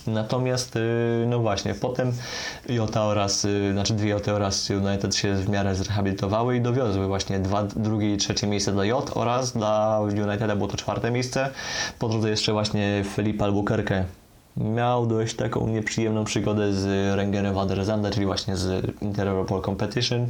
Natomiast, 0.07 0.77
y, 0.77 1.25
no 1.29 1.39
właśnie, 1.39 1.75
potem 1.75 2.13
Jota 2.69 3.03
oraz, 3.03 3.45
y, 3.45 3.73
znaczy 3.73 3.95
dwie 3.95 4.11
Joty 4.11 4.33
oraz 4.33 4.71
United 4.71 5.17
się 5.17 5.35
w 5.35 5.49
miarę 5.49 5.75
zrehabilitowały 5.75 6.57
i 6.57 6.61
dowiozły 6.61 7.07
właśnie 7.07 7.39
dwa, 7.39 7.63
drugie 7.63 8.15
i 8.15 8.17
trzecie 8.17 8.47
miejsce 8.47 8.73
dla 8.73 8.85
J 8.85 9.11
oraz 9.15 9.53
dla 9.53 10.01
Uniteda 10.01 10.57
było 10.57 10.69
to 10.69 10.77
czwarte 10.77 11.11
miejsce. 11.11 11.51
Po 11.99 12.09
drodze 12.09 12.31
jeszcze 12.31 12.53
właśnie 12.53 13.05
Felipe 13.15 13.45
Albuquerque 13.45 14.05
miał 14.57 15.07
dość 15.07 15.37
taką 15.37 15.69
nieprzyjemną 15.69 16.25
przygodę 16.25 16.73
z 16.73 17.17
Rengenem 17.17 17.55
van 17.55 17.69
der 17.69 17.85
Zande, 17.85 18.11
czyli 18.11 18.27
właśnie 18.27 18.57
z 18.57 18.93
Inter 19.03 19.29
Europol 19.29 19.63
Competition. 19.63 20.27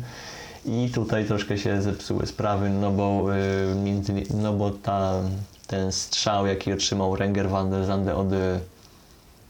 I 0.65 0.91
tutaj 0.95 1.25
troszkę 1.25 1.59
się 1.59 1.83
zepsuły 1.83 2.27
sprawy, 2.27 2.71
no 2.71 2.91
bo, 2.91 3.35
y, 3.37 4.35
no 4.35 4.53
bo 4.53 4.71
ta, 4.71 5.13
ten 5.67 5.93
strzał, 5.93 6.47
jaki 6.47 6.73
otrzymał 6.73 7.17
Renger 7.17 7.49
van 7.49 7.71
der 7.71 7.85
Zande 7.85 8.15
od, 8.15 8.29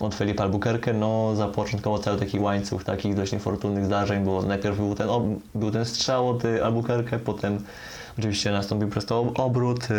od 0.01 0.15
Felipe 0.15 0.43
Albuquerque, 0.43 0.93
no 0.95 1.37
zapoczątkował 1.37 1.99
cały 1.99 2.19
taki 2.19 2.39
łańcuch 2.39 2.85
takich 2.85 3.15
dość 3.15 3.33
niefortunnych 3.33 3.85
zdarzeń, 3.85 4.25
bo 4.25 4.43
najpierw 4.43 4.77
był 4.77 4.95
ten, 4.95 5.09
ob- 5.09 5.39
był 5.55 5.71
ten 5.71 5.85
strzał 5.85 6.29
od 6.29 6.45
y, 6.45 6.65
Albuquerque, 6.65 7.19
potem 7.25 7.59
oczywiście 8.19 8.51
nastąpił 8.53 8.89
przez 8.89 9.07
to 9.07 9.21
ob- 9.21 9.39
obrót, 9.41 9.89
y, 9.91 9.95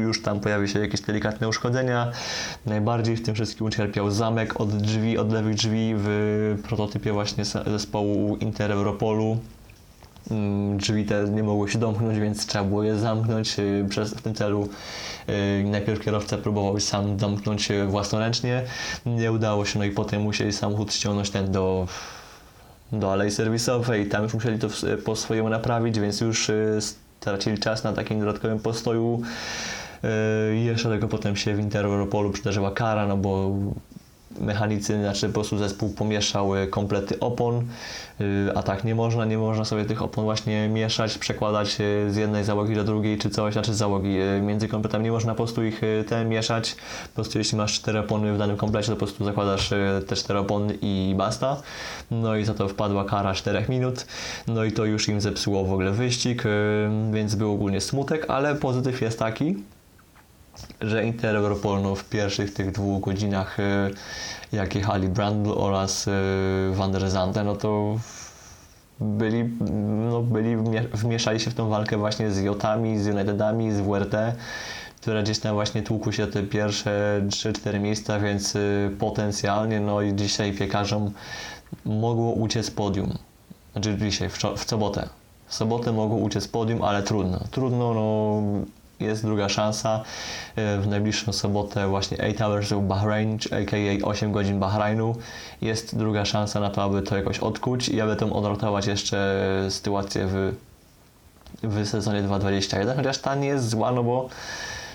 już 0.00 0.22
tam 0.22 0.40
pojawiły 0.40 0.68
się 0.68 0.78
jakieś 0.80 1.00
delikatne 1.00 1.48
uszkodzenia. 1.48 2.10
Najbardziej 2.66 3.16
w 3.16 3.22
tym 3.22 3.34
wszystkim 3.34 3.66
ucierpiał 3.66 4.10
zamek 4.10 4.60
od 4.60 4.76
drzwi, 4.76 5.18
od 5.18 5.32
lewych 5.32 5.54
drzwi 5.54 5.94
w 5.96 6.58
prototypie 6.68 7.12
właśnie 7.12 7.44
zespołu 7.44 8.36
Inter 8.36 8.72
Europolu. 8.72 9.38
Mm, 10.30 10.78
Drzwi 10.78 11.04
te 11.04 11.24
nie 11.24 11.42
mogły 11.42 11.70
się 11.70 11.78
domknąć, 11.78 12.18
więc 12.18 12.46
trzeba 12.46 12.64
było 12.64 12.82
je 12.82 12.98
zamknąć. 12.98 13.58
y, 13.58 13.86
Przez, 13.88 14.14
w 14.14 14.22
tym 14.22 14.34
celu 14.34 14.68
y, 15.28 15.64
najpierw 15.64 16.00
kierowca 16.04 16.38
próbował 16.38 16.80
zamknąć 16.80 17.20
domknąć 17.20 17.70
y, 17.70 17.86
własnoręcznie. 17.86 18.62
Nie 19.06 19.32
udało 19.32 19.64
się, 19.64 19.78
no 19.78 19.84
i 19.84 19.90
potem 19.90 20.22
musieli 20.22 20.52
samochód 20.52 20.94
ściągnąć 20.94 21.30
ten 21.30 21.52
do, 21.52 21.86
do 22.92 23.12
alei 23.12 23.30
serwisowej. 23.30 24.08
Tam 24.08 24.22
już 24.22 24.34
musieli 24.34 24.58
to 24.58 24.68
po 25.04 25.16
swojemu 25.16 25.48
naprawić, 25.48 26.00
więc 26.00 26.20
już 26.20 26.50
stracili 27.20 27.58
czas 27.58 27.84
na 27.84 27.92
takim 27.92 28.20
dodatkowym 28.20 28.58
postoju. 28.58 29.22
Jeszcze 30.64 30.88
tego 30.88 31.08
potem 31.08 31.36
się 31.36 31.54
w 31.54 31.60
Inter 31.60 31.84
Europolu 31.84 32.30
przydarzyła 32.30 32.70
kara, 32.70 33.06
no 33.06 33.16
bo 33.16 33.50
mechanicy, 34.40 35.00
znaczy 35.00 35.26
po 35.26 35.32
prostu 35.32 35.58
zespół 35.58 35.88
pomieszał 35.88 36.56
y, 36.56 36.66
komplety 36.66 37.20
opon, 37.20 37.64
y, 38.20 38.50
a 38.54 38.62
tak 38.62 38.84
nie 38.84 38.94
można, 38.94 39.24
nie 39.24 39.38
można 39.38 39.64
sobie 39.64 39.84
tych 39.84 40.02
opon 40.02 40.24
właśnie 40.24 40.68
mieszać, 40.68 41.18
przekładać 41.18 41.80
y, 41.80 42.12
z 42.12 42.16
jednej 42.16 42.44
załogi 42.44 42.74
do 42.74 42.84
drugiej 42.84 43.18
czy 43.18 43.30
coś, 43.30 43.52
znaczy 43.52 43.74
załogi 43.74 44.16
między 44.42 44.68
kompletami. 44.68 45.04
Nie 45.04 45.12
można 45.12 45.32
po 45.32 45.36
prostu 45.36 45.64
ich 45.64 45.80
te 46.08 46.24
mieszać, 46.24 46.76
po 47.08 47.14
prostu 47.14 47.38
jeśli 47.38 47.58
masz 47.58 47.72
cztery 47.72 47.98
opony 47.98 48.32
w 48.32 48.38
danym 48.38 48.56
komplecie, 48.56 48.86
to 48.86 48.92
po 48.92 48.98
prostu 48.98 49.24
zakładasz 49.24 49.70
te 50.06 50.16
cztery 50.16 50.38
opony 50.38 50.78
i 50.82 51.14
basta, 51.18 51.62
no 52.10 52.36
i 52.36 52.44
za 52.44 52.54
to 52.54 52.68
wpadła 52.68 53.04
kara 53.04 53.34
4 53.34 53.64
minut, 53.68 54.06
no 54.46 54.64
i 54.64 54.72
to 54.72 54.84
już 54.84 55.08
im 55.08 55.20
zepsuło 55.20 55.64
w 55.64 55.72
ogóle 55.72 55.90
wyścig, 55.90 56.42
więc 57.12 57.34
był 57.34 57.52
ogólnie 57.52 57.80
smutek, 57.80 58.26
ale 58.28 58.54
pozytyw 58.54 59.00
jest 59.00 59.18
taki, 59.18 59.56
że 60.80 61.04
Inter 61.04 61.36
Europol 61.36 61.82
no, 61.82 61.94
w 61.94 62.04
pierwszych 62.04 62.54
tych 62.54 62.72
dwóch 62.72 63.00
godzinach, 63.00 63.60
y, 63.60 63.62
jak 64.52 64.74
jechali 64.74 65.08
Brandl 65.08 65.50
oraz 65.56 66.08
y, 66.08 66.10
Van 66.72 66.92
der 66.92 67.10
Zande, 67.10 67.44
no 67.44 67.56
to 67.56 67.98
byli, 69.00 69.44
no, 70.10 70.22
byli 70.22 70.56
wmie- 70.56 70.88
wmieszali 70.96 71.40
się 71.40 71.50
w 71.50 71.54
tą 71.54 71.68
walkę 71.68 71.96
właśnie 71.96 72.30
z 72.30 72.42
Jotami, 72.42 72.98
z 72.98 73.06
Unitedami, 73.06 73.72
z 73.72 73.80
WRT, 73.80 74.14
które 75.00 75.22
gdzieś 75.22 75.38
tam 75.38 75.54
właśnie 75.54 75.82
tłukły 75.82 76.12
się 76.12 76.26
te 76.26 76.42
pierwsze 76.42 77.22
3-4 77.26 77.80
miejsca, 77.80 78.20
więc 78.20 78.56
y, 78.56 78.90
potencjalnie, 78.98 79.80
no 79.80 80.02
i 80.02 80.14
dzisiaj 80.14 80.52
piekarzom 80.52 81.10
mogło 81.84 82.32
uciec 82.32 82.70
podium. 82.70 83.18
Znaczy 83.72 83.96
dzisiaj, 83.98 84.28
w, 84.28 84.38
w 84.56 84.64
sobotę. 84.64 85.08
W 85.46 85.54
sobotę 85.54 85.92
mogło 85.92 86.18
uciec 86.18 86.48
podium, 86.48 86.82
ale 86.82 87.02
trudno. 87.02 87.40
Trudno, 87.50 87.94
no 87.94 88.42
jest 89.04 89.22
druga 89.22 89.48
szansa. 89.48 90.02
E, 90.56 90.78
W 90.78 90.86
najbliższą 90.86 91.32
sobotę 91.32 91.88
właśnie 91.88 92.18
8 92.18 92.34
Hours 92.36 92.72
of 92.72 92.82
Bahrain, 92.84 93.38
aka 93.62 94.06
8 94.06 94.32
godzin 94.32 94.60
Bahrajnu. 94.60 95.16
Jest 95.62 95.98
druga 95.98 96.24
szansa 96.24 96.60
na 96.60 96.70
to, 96.70 96.82
aby 96.82 97.02
to 97.02 97.16
jakoś 97.16 97.38
odkuć 97.38 97.88
i 97.88 98.00
aby 98.00 98.16
tą 98.16 98.32
odrotować 98.32 98.86
jeszcze 98.86 99.66
sytuację 99.68 100.26
w, 100.26 100.54
w 101.62 101.88
sezonie 101.88 102.22
2021, 102.22 102.96
chociaż 102.96 103.18
ta 103.18 103.34
nie 103.34 103.46
jest 103.46 103.68
zła, 103.68 103.92
no 103.92 104.02
bo, 104.04 104.28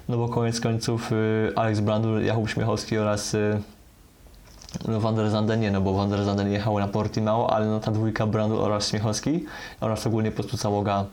no 0.10 0.18
bo 0.18 0.30
koniec 0.30 0.60
końców 0.60 1.12
y, 1.12 1.52
Alex 1.56 1.80
Brandul, 1.80 2.22
Jakub 2.22 2.50
Śmiechowski 2.50 2.98
oraz 2.98 3.36
no 4.88 5.00
Van 5.00 5.16
der 5.16 5.30
Zande 5.30 5.58
nie, 5.58 5.72
no 5.72 5.82
bo 5.82 5.94
Van 5.94 6.10
der 6.10 6.24
Zande 6.24 6.46
nie 6.46 6.52
jechał 6.52 6.80
na 6.80 6.88
Portimao, 6.88 7.54
ale 7.54 7.66
no 7.66 7.80
ta 7.80 7.92
dwójka 7.92 8.28
Brandul 8.28 8.60
oraz 8.60 8.90
Śmiechowski 8.90 9.46
oraz 9.80 10.08
ogólnie 10.08 10.32
po 10.32 10.36
prostu 10.36 10.58
załoga 10.58 11.06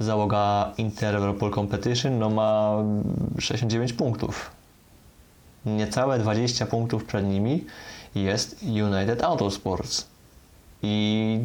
załoga 0.00 0.72
Inter 0.78 1.16
Europol 1.16 1.50
Competition 1.50 2.18
no 2.18 2.30
ma 2.30 2.76
69 3.38 3.92
punktów. 3.92 4.50
Niecałe 5.66 6.18
20 6.18 6.66
punktów 6.66 7.04
przed 7.04 7.26
nimi 7.26 7.64
jest 8.14 8.62
United 8.62 9.22
Autosports. 9.22 10.06
I 10.82 11.38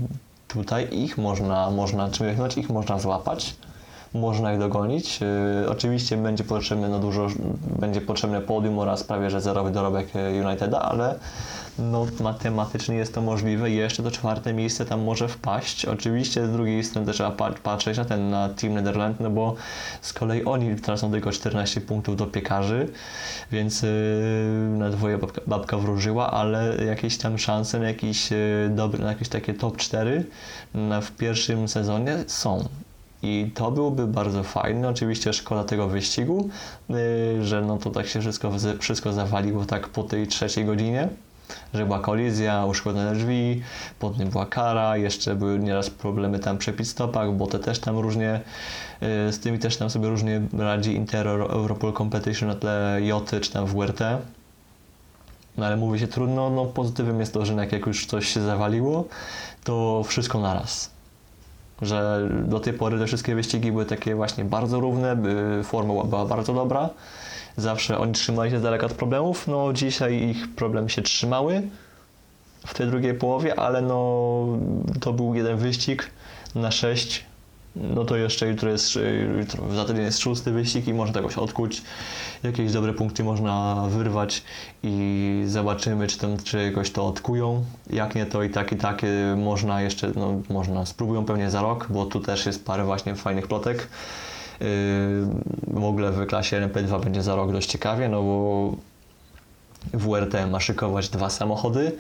tutaj 0.48 0.88
ich 0.92 1.18
można, 1.18 1.72
można 1.72 2.10
czmychnąć, 2.10 2.58
ich 2.58 2.70
można 2.70 3.00
złapać, 3.00 3.56
można 4.16 4.54
ich 4.54 4.60
dogonić. 4.60 5.22
Yy, 5.22 5.70
oczywiście 5.70 6.18
będzie 6.18 6.44
potrzebne 6.44 6.90
no 6.90 7.00
dużo, 7.00 7.28
będzie 7.80 8.02
potrzebne 8.02 8.42
podium 8.42 8.80
oraz 8.80 9.04
prawie 9.04 9.30
że 9.30 9.42
zerowy 9.42 9.72
dorobek 9.72 10.16
yy, 10.16 10.48
Uniteda, 10.48 10.82
ale 10.82 11.20
no, 11.80 12.06
matematycznie 12.20 12.96
jest 12.96 13.14
to 13.14 13.22
możliwe 13.22 13.70
jeszcze 13.70 14.04
to 14.04 14.12
czwarte 14.12 14.54
miejsce 14.54 14.86
tam 14.86 15.04
może 15.04 15.28
wpaść. 15.28 15.86
Oczywiście 15.86 16.48
z 16.48 16.52
drugiej 16.52 16.84
strony 16.84 17.08
też 17.08 17.16
trzeba 17.16 17.32
pa- 17.32 17.52
patrzeć 17.52 17.98
na 17.98 18.06
ten 18.06 18.30
na 18.30 18.50
Team 18.50 18.74
Netherlands, 18.74 19.20
no 19.20 19.30
bo 19.30 19.56
z 20.02 20.14
kolei 20.14 20.46
oni 20.46 20.76
tracą 20.76 21.12
tylko 21.12 21.32
14 21.32 21.82
punktów 21.82 22.16
do 22.16 22.28
piekarzy, 22.28 22.90
więc 23.52 23.82
yy, 23.82 23.90
na 24.78 24.90
dwoje 24.90 25.18
babka, 25.18 25.42
babka 25.48 25.78
wróżyła, 25.78 26.32
ale 26.32 26.86
jakieś 26.86 27.18
tam 27.18 27.38
szanse 27.38 27.80
na 27.80 27.88
jakiś 27.88 28.32
yy, 28.32 28.38
dobry, 28.70 29.04
na 29.04 29.10
jakieś 29.10 29.30
takie 29.30 29.54
top 29.54 29.78
4 29.78 30.26
na, 30.74 31.02
w 31.02 31.12
pierwszym 31.12 31.68
sezonie 31.68 32.18
są. 32.28 32.68
I 33.26 33.52
to 33.52 33.72
byłoby 33.72 34.08
bardzo 34.08 34.44
fajne. 34.44 34.90
Oczywiście 34.90 35.34
szkoda 35.34 35.64
tego 35.64 35.88
wyścigu, 35.88 36.50
yy, 36.90 36.98
że 37.46 37.62
no 37.62 37.78
to 37.78 37.90
tak 37.90 38.08
się 38.08 38.22
wszystko, 38.22 38.52
wszystko 38.80 39.14
zawaliło 39.14 39.66
tak 39.66 39.90
po 39.90 40.04
tej 40.04 40.28
trzeciej 40.28 40.66
godzinie 40.66 41.10
że 41.74 41.86
była 41.86 42.00
kolizja, 42.00 42.66
uszkodzone 42.66 43.16
drzwi, 43.16 43.62
potem 44.00 44.30
była 44.30 44.46
kara, 44.46 44.98
jeszcze 44.98 45.36
były 45.36 45.60
nieraz 45.60 45.90
problemy 45.90 46.40
tam 46.40 46.58
przy 46.58 46.74
pit 46.74 46.88
stopach, 46.88 47.34
bo 47.34 47.48
te 47.48 47.60
też 47.60 47.80
tam 47.80 47.98
różnie, 47.98 48.42
y, 49.30 49.34
z 49.34 49.40
tymi 49.40 49.60
też 49.60 49.78
tam 49.78 49.90
sobie 49.90 50.10
różnie 50.10 50.42
radzi 50.58 50.96
Inter 50.96 51.28
Europol 51.28 51.94
Competition 51.94 52.50
na 52.50 52.56
tle 52.56 53.00
Joty 53.02 53.40
czy 53.40 53.52
tam 53.52 53.66
WRT. 53.66 54.00
No 55.58 55.66
ale 55.66 55.78
mówi 55.78 56.00
się 56.00 56.08
trudno, 56.08 56.50
no 56.50 56.66
pozytywem 56.66 57.20
jest 57.20 57.34
to, 57.34 57.46
że 57.46 57.54
jak 57.72 57.86
już 57.86 58.06
coś 58.06 58.28
się 58.28 58.42
zawaliło, 58.42 59.06
to 59.64 60.04
wszystko 60.04 60.40
naraz. 60.40 60.95
Że 61.82 62.30
do 62.48 62.60
tej 62.60 62.74
pory 62.74 63.00
te 63.00 63.06
wszystkie 63.06 63.36
wyścigi 63.36 63.72
były 63.72 63.86
takie 63.86 64.16
właśnie 64.16 64.46
bardzo 64.46 64.80
równe, 64.80 65.18
forma 65.64 66.04
była 66.04 66.26
bardzo 66.26 66.54
dobra. 66.54 66.90
Zawsze 67.58 67.98
oni 67.98 68.14
trzymali 68.14 68.52
się 68.52 68.60
z 68.60 68.64
daleka 68.64 68.86
od 68.86 68.94
problemów. 68.94 69.48
No 69.48 69.74
dzisiaj 69.74 70.14
ich 70.14 70.56
problemy 70.56 70.90
się 70.90 71.02
trzymały 71.02 71.62
w 72.66 72.74
tej 72.74 72.88
drugiej 72.88 73.14
połowie, 73.14 73.60
ale 73.60 73.82
no 73.82 74.46
to 75.00 75.14
był 75.14 75.36
jeden 75.36 75.58
wyścig 75.58 76.10
na 76.56 76.72
sześć. 76.72 77.26
No 77.76 78.06
to 78.06 78.16
jeszcze 78.16 78.48
jutro 78.48 78.70
jest, 78.70 79.00
jutro, 79.40 79.76
za 79.76 79.86
tydzień 79.86 80.04
jest 80.04 80.20
szósty 80.20 80.52
wyścig 80.52 80.88
i 80.88 80.94
można 80.94 81.22
jakoś 81.22 81.38
odkuć. 81.38 81.82
Jakieś 82.44 82.72
dobre 82.72 82.94
punkty 82.94 83.24
można 83.24 83.86
wyrwać 83.90 84.44
i 84.84 85.44
zobaczymy, 85.48 86.08
czy, 86.08 86.18
tam, 86.18 86.38
czy 86.44 86.64
jakoś 86.64 86.92
to 86.92 87.08
odkują. 87.08 87.66
Jak 87.90 88.16
nie, 88.16 88.26
to 88.26 88.44
i 88.44 88.50
tak, 88.50 88.72
i 88.72 88.76
tak 88.76 89.04
y, 89.04 89.36
można 89.38 89.82
jeszcze, 89.82 90.12
no 90.16 90.42
można, 90.50 90.86
spróbują 90.86 91.26
pewnie 91.26 91.50
za 91.50 91.62
rok, 91.62 91.88
bo 91.90 92.06
tu 92.06 92.20
też 92.20 92.46
jest 92.46 92.66
parę 92.66 92.84
właśnie 92.86 93.16
fajnych 93.16 93.48
plotek. 93.48 93.88
Yy, 94.60 94.68
w 95.68 95.84
ogóle 95.84 96.12
w 96.12 96.26
klasie 96.26 96.62
LMP2 96.62 97.04
będzie 97.04 97.24
za 97.24 97.36
rok 97.36 97.52
dość 97.52 97.70
ciekawie, 97.70 98.10
no 98.10 98.24
bo 98.24 98.74
WRT 99.94 100.34
ma 100.52 100.60
szykować 100.60 101.10
dwa 101.10 101.30
samochody 101.30 101.92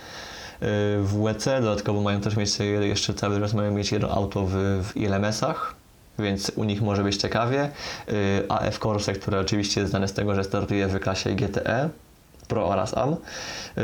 w 0.62 1.24
WEC, 1.24 1.46
dodatkowo 1.46 2.02
mają 2.02 2.22
też 2.22 2.36
mieć 2.36 2.60
jeszcze 2.82 3.13
cały 3.13 3.39
czas 3.39 3.54
mają 3.54 3.72
mieć 3.72 3.91
jedno 3.91 4.10
auto 4.10 4.46
w, 4.46 4.54
w 4.84 4.98
ILMS-ach, 4.98 5.76
więc 6.20 6.52
u 6.56 6.63
nich 6.63 6.82
może 6.82 7.04
być 7.04 7.18
ciekawie. 7.18 7.70
Yy, 8.08 8.13
AF 8.50 8.80
Corse, 8.80 9.13
które 9.13 9.39
oczywiście 9.39 9.82
jest 9.82 9.91
znane 9.91 10.08
z 10.08 10.13
tego, 10.13 10.36
że 10.36 10.44
startuje 10.44 10.88
w 10.88 11.00
klasie 11.00 11.36
GTE, 11.36 11.89
Pro 12.45 12.67
oraz 12.67 12.97
AM. 12.97 13.10
Yy, 13.12 13.84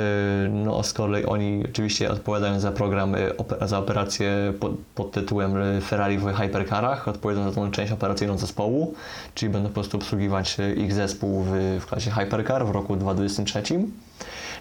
No 0.50 0.84
z 0.84 0.94
kolei 0.94 1.26
oni 1.26 1.64
oczywiście 1.70 2.12
odpowiadają 2.12 2.60
za 2.60 2.72
program, 2.72 3.16
ope- 3.38 3.68
za 3.68 3.80
operację 3.80 4.54
pod, 4.60 4.72
pod 4.96 5.12
tytułem 5.12 5.56
yy, 5.76 5.82
Ferrari 5.82 6.18
w 6.18 6.34
Hypercarach, 6.34 7.08
odpowiadają 7.08 7.50
za 7.50 7.56
tą 7.56 7.72
część 7.72 7.92
operacyjną 7.92 8.38
zespołu, 8.38 8.94
czyli 9.36 9.52
będą 9.52 9.70
po 9.70 9.74
prostu 9.74 9.98
obsługiwać 9.98 10.58
ich 10.78 10.94
zespół 10.94 11.44
w, 11.44 11.80
w 11.82 11.86
klasie 11.86 12.12
Hypercar 12.12 12.66
w 12.66 12.70
roku 12.70 12.96
2023. 12.96 13.62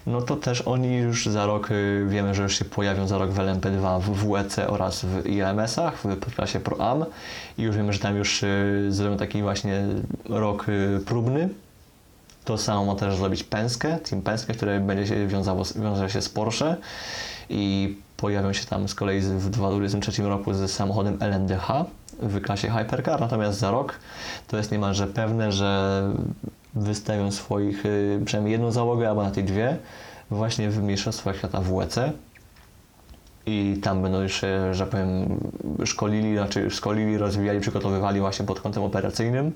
No 0.07 0.21
to 0.21 0.35
też 0.35 0.61
oni 0.61 0.97
już 0.97 1.25
za 1.25 1.45
rok, 1.45 1.69
wiemy, 2.07 2.35
że 2.35 2.43
już 2.43 2.59
się 2.59 2.65
pojawią 2.65 3.07
za 3.07 3.17
rok 3.17 3.31
w 3.31 3.37
LMP2 3.37 4.01
w 4.01 4.31
WEC 4.31 4.59
oraz 4.67 5.05
w 5.05 5.25
ILMS-ach, 5.25 5.93
w 6.03 6.35
klasie 6.35 6.59
Pro 6.59 6.91
AM 6.91 7.05
i 7.57 7.63
już 7.63 7.77
wiemy, 7.77 7.93
że 7.93 7.99
tam 7.99 8.15
już 8.15 8.45
zrobią 8.89 9.17
taki 9.17 9.41
właśnie 9.41 9.83
rok 10.29 10.65
próbny, 11.05 11.49
to 12.45 12.57
samo 12.57 12.85
ma 12.85 12.95
też 12.95 13.15
zrobić 13.15 13.43
Penske, 13.43 13.99
Team 14.09 14.21
Penske, 14.21 14.53
które 14.53 14.79
będzie 14.79 15.07
się 15.07 15.27
wiązało, 15.27 15.63
się 16.07 16.21
z 16.21 16.29
Porsche 16.29 16.75
i 17.49 17.95
pojawią 18.17 18.53
się 18.53 18.65
tam 18.65 18.87
z 18.87 18.95
kolei 18.95 19.19
w 19.19 19.49
2023 19.49 20.23
roku 20.23 20.53
z 20.53 20.71
samochodem 20.71 21.17
LMDH 21.19 21.85
w 22.19 22.41
klasie 22.41 22.69
Hypercar, 22.69 23.19
natomiast 23.21 23.59
za 23.59 23.71
rok 23.71 23.99
to 24.47 24.57
jest 24.57 24.71
niemalże 24.71 25.07
pewne, 25.07 25.51
że 25.51 26.01
wystawią 26.73 27.31
swoich, 27.31 27.85
y, 27.85 28.21
przynajmniej 28.25 28.51
jedną 28.51 28.71
załogę 28.71 29.09
albo 29.09 29.23
na 29.23 29.31
tej 29.31 29.43
dwie 29.43 29.77
właśnie 30.31 30.69
w 30.69 30.83
Mistrzostwach 30.83 31.37
Świata 31.37 31.61
w 31.61 31.77
WEC 31.77 31.95
i 33.45 33.79
tam 33.83 34.01
będą 34.01 34.21
już, 34.21 34.41
się, 34.41 34.73
że 34.73 34.87
powiem, 34.87 35.39
szkolili, 35.85 36.35
znaczy 36.35 36.69
szkolili, 36.69 37.17
rozwijali, 37.17 37.59
przygotowywali 37.59 38.19
właśnie 38.19 38.45
pod 38.45 38.61
kątem 38.61 38.83
operacyjnym 38.83 39.51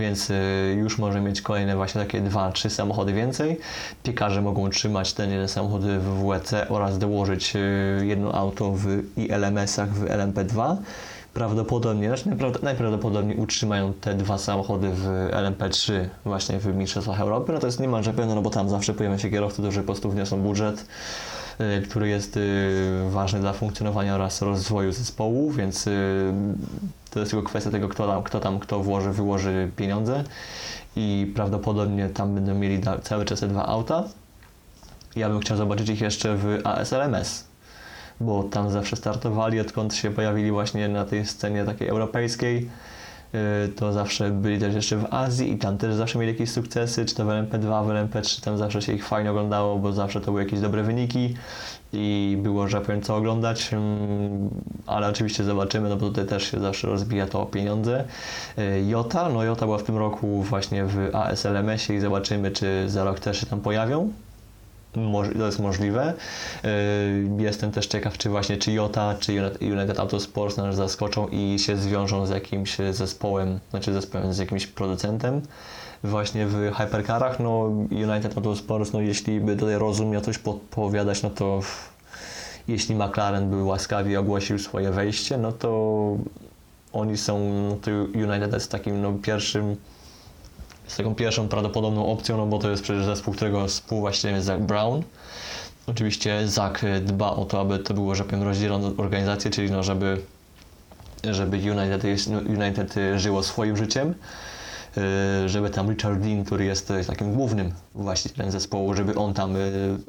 więc 0.00 0.30
y, 0.30 0.34
już 0.78 0.98
może 0.98 1.20
mieć 1.20 1.42
kolejne 1.42 1.76
właśnie 1.76 2.00
takie 2.00 2.20
dwa, 2.20 2.52
trzy 2.52 2.70
samochody 2.70 3.12
więcej. 3.12 3.60
Piekarze 4.02 4.42
mogą 4.42 4.70
trzymać 4.70 5.12
ten 5.12 5.30
jeden 5.30 5.48
samochód 5.48 5.82
w 5.82 6.26
WEC 6.28 6.52
oraz 6.68 6.98
dołożyć 6.98 7.56
y, 7.56 8.06
jedno 8.06 8.32
auto 8.34 8.72
w 8.72 8.86
ILMS-ach 9.16 9.88
w 9.94 10.04
LMP2. 10.04 10.76
Prawdopodobnie, 11.34 12.08
znaczy 12.08 12.24
najprawd- 12.30 12.62
najprawdopodobniej 12.62 13.36
utrzymają 13.36 13.92
te 13.92 14.14
dwa 14.14 14.38
samochody 14.38 14.90
w 14.94 15.06
LMP3 15.32 15.92
właśnie 16.24 16.58
w 16.58 16.66
Mistrzostwach 16.66 17.20
Europy. 17.20 17.52
No 17.52 17.58
to 17.58 17.66
jest 17.66 17.80
niemalże 17.80 18.12
pewne, 18.12 18.34
no 18.34 18.42
bo 18.42 18.50
tam 18.50 18.68
zawsze 18.68 18.94
pojawią 18.94 19.18
się 19.18 19.30
kierowcy, 19.30 19.62
którzy 19.62 19.80
po 19.80 19.86
prostu 19.86 20.10
wniosą 20.10 20.40
budżet, 20.40 20.86
który 21.84 22.08
jest 22.08 22.36
y, 22.36 23.10
ważny 23.10 23.40
dla 23.40 23.52
funkcjonowania 23.52 24.14
oraz 24.14 24.42
rozwoju 24.42 24.92
zespołu, 24.92 25.50
więc 25.50 25.86
y, 25.86 26.32
to 27.10 27.20
jest 27.20 27.30
tylko 27.30 27.48
kwestia 27.48 27.70
tego, 27.70 27.88
kto 27.88 28.06
tam, 28.06 28.22
kto 28.22 28.40
tam 28.40 28.58
kto 28.58 28.80
włoży, 28.80 29.12
wyłoży 29.12 29.70
pieniądze 29.76 30.24
i 30.96 31.32
prawdopodobnie 31.34 32.08
tam 32.08 32.34
będą 32.34 32.54
mieli 32.54 32.80
cały 33.02 33.24
czas 33.24 33.40
te 33.40 33.48
dwa 33.48 33.66
auta. 33.66 34.04
ja 35.16 35.28
bym 35.28 35.40
chciał 35.40 35.56
zobaczyć 35.56 35.88
ich 35.88 36.00
jeszcze 36.00 36.36
w 36.36 36.58
ASLMS, 36.64 37.44
bo 38.20 38.42
tam 38.42 38.70
zawsze 38.70 38.96
startowali, 38.96 39.60
odkąd 39.60 39.94
się 39.94 40.10
pojawili 40.10 40.50
właśnie 40.50 40.88
na 40.88 41.04
tej 41.04 41.26
scenie 41.26 41.64
takiej 41.64 41.88
europejskiej. 41.88 42.70
Yy, 43.32 43.68
To 43.68 43.92
zawsze 43.92 44.30
byli 44.30 44.58
też 44.58 44.74
jeszcze 44.74 44.96
w 44.96 45.14
Azji 45.14 45.52
i 45.52 45.58
tam 45.58 45.78
też 45.78 45.94
zawsze 45.94 46.18
mieli 46.18 46.32
jakieś 46.32 46.50
sukcesy, 46.50 47.04
czy 47.04 47.14
to 47.14 47.24
w 47.24 47.28
LMP2, 47.28 47.84
w 47.86 47.88
LMP3, 47.88 48.44
tam 48.44 48.58
zawsze 48.58 48.82
się 48.82 48.92
ich 48.92 49.06
fajnie 49.06 49.30
oglądało, 49.30 49.78
bo 49.78 49.92
zawsze 49.92 50.20
to 50.20 50.26
były 50.26 50.44
jakieś 50.44 50.60
dobre 50.60 50.82
wyniki 50.82 51.34
i 51.92 52.38
było, 52.42 52.68
że 52.68 52.80
powiem 52.80 53.02
co 53.02 53.16
oglądać, 53.16 53.72
mm, 53.72 54.50
ale 54.86 55.08
oczywiście 55.08 55.44
zobaczymy, 55.44 55.88
no 55.88 55.96
bo 55.96 56.06
tutaj 56.06 56.26
też 56.26 56.50
się 56.50 56.60
zawsze 56.60 56.86
rozbija 56.86 57.26
to 57.26 57.42
o 57.42 57.46
pieniądze. 57.46 58.04
Yy, 58.56 58.84
Jota, 58.88 59.28
no 59.28 59.44
Jota 59.44 59.66
była 59.66 59.78
w 59.78 59.82
tym 59.82 59.96
roku 59.96 60.42
właśnie 60.42 60.84
w 60.84 61.10
ASLMS-ie 61.14 61.98
i 61.98 62.00
zobaczymy, 62.00 62.50
czy 62.50 62.84
za 62.88 63.04
rok 63.04 63.20
też 63.20 63.40
się 63.40 63.46
tam 63.46 63.60
pojawią. 63.60 64.12
To 65.38 65.46
jest 65.46 65.58
możliwe. 65.58 66.14
Yy, 67.36 67.42
Jestem 67.42 67.72
też 67.72 67.86
ciekaw, 67.86 68.18
czy 68.18 68.30
właśnie 68.30 68.56
czy 68.56 68.72
Jota, 68.72 69.14
czy 69.20 69.32
United- 69.60 70.00
Autosports 70.00 70.56
nas 70.56 70.76
zaskoczą 70.76 71.28
i 71.28 71.58
się 71.58 71.76
zwiążą 71.76 72.26
z 72.26 72.30
jakimś 72.30 72.76
zespołem, 72.90 73.60
znaczy 73.70 73.92
zespołem, 73.92 74.34
z 74.34 74.38
jakimś 74.38 74.66
producentem 74.66 75.42
właśnie 76.04 76.46
w 76.46 76.72
hypercarach. 76.74 77.40
No 77.40 77.60
United 77.90 78.36
Autosports, 78.36 78.92
no 78.92 79.00
jeśli 79.00 79.40
by 79.40 79.56
tutaj 79.56 79.78
rozum 79.78 80.10
miał 80.10 80.20
coś 80.22 80.38
podpowiadać, 80.38 81.22
no 81.22 81.30
to 81.30 81.60
jeśli 82.68 82.94
McLaren 82.94 83.50
by 83.50 83.62
łaskawie 83.62 84.20
ogłosił 84.20 84.58
swoje 84.58 84.90
wejście, 84.90 85.38
no 85.38 85.52
to 85.52 86.16
oni 86.92 87.16
są, 87.16 87.38
no 87.68 87.76
to 87.76 87.90
United 88.18 88.52
jest 88.52 88.70
takim 88.70 89.02
no, 89.02 89.12
pierwszym 89.22 89.76
z 90.90 90.96
taką 90.96 91.14
pierwszą 91.14 91.48
prawdopodobną 91.48 92.06
opcją, 92.06 92.36
no 92.36 92.46
bo 92.46 92.58
to 92.58 92.70
jest 92.70 92.82
przecież 92.82 93.04
zespół, 93.04 93.34
którego 93.34 93.66
współwłaścicielem 93.66 94.34
jest 94.34 94.46
Zach 94.46 94.60
Brown. 94.60 95.02
Oczywiście 95.86 96.48
Zach 96.48 96.82
dba 97.00 97.30
o 97.30 97.44
to, 97.44 97.60
aby 97.60 97.78
to 97.78 97.94
było, 97.94 98.14
że 98.14 98.24
powiem, 98.24 98.42
rozdzielone 98.42 98.90
organizacje, 98.96 99.50
czyli 99.50 99.70
no, 99.70 99.82
żeby, 99.82 100.20
żeby 101.24 101.56
United, 101.56 102.04
jest- 102.04 102.28
United 102.28 102.94
żyło 103.16 103.42
swoim 103.42 103.76
życiem, 103.76 104.14
e, 104.96 105.48
żeby 105.48 105.70
tam 105.70 105.90
Richard 105.90 106.20
Dean, 106.20 106.44
który 106.44 106.64
jest 106.64 106.92
takim 107.06 107.34
głównym 107.34 107.72
właścicielem 107.94 108.50
zespołu, 108.50 108.94
żeby 108.94 109.14
on 109.14 109.34
tam 109.34 109.56
e, 109.56 109.58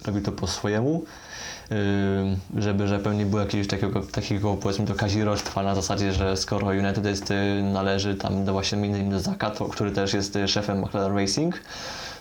robił 0.05 0.21
to 0.21 0.31
po 0.31 0.47
swojemu, 0.47 1.03
żeby, 2.57 2.87
że 2.87 2.99
pewnie 2.99 3.25
było 3.25 3.41
jakiegoś 3.41 3.67
takiego, 3.67 4.01
takiego 4.01 4.53
powiedzmy 4.55 4.85
to 4.85 4.95
kazirodztwa 4.95 5.63
na 5.63 5.75
zasadzie, 5.75 6.13
że 6.13 6.37
skoro 6.37 6.67
United 6.67 7.05
jest, 7.05 7.31
e, 7.31 7.63
należy 7.63 8.15
tam 8.15 8.45
do 8.45 8.53
właśnie 8.53 8.77
między 8.77 8.99
innymi 8.99 9.15
do 9.15 9.19
Zaka, 9.19 9.51
który 9.71 9.91
też 9.91 10.13
jest 10.13 10.35
e, 10.35 10.47
szefem 10.47 10.81
McLaren 10.81 11.17
Racing, 11.17 11.61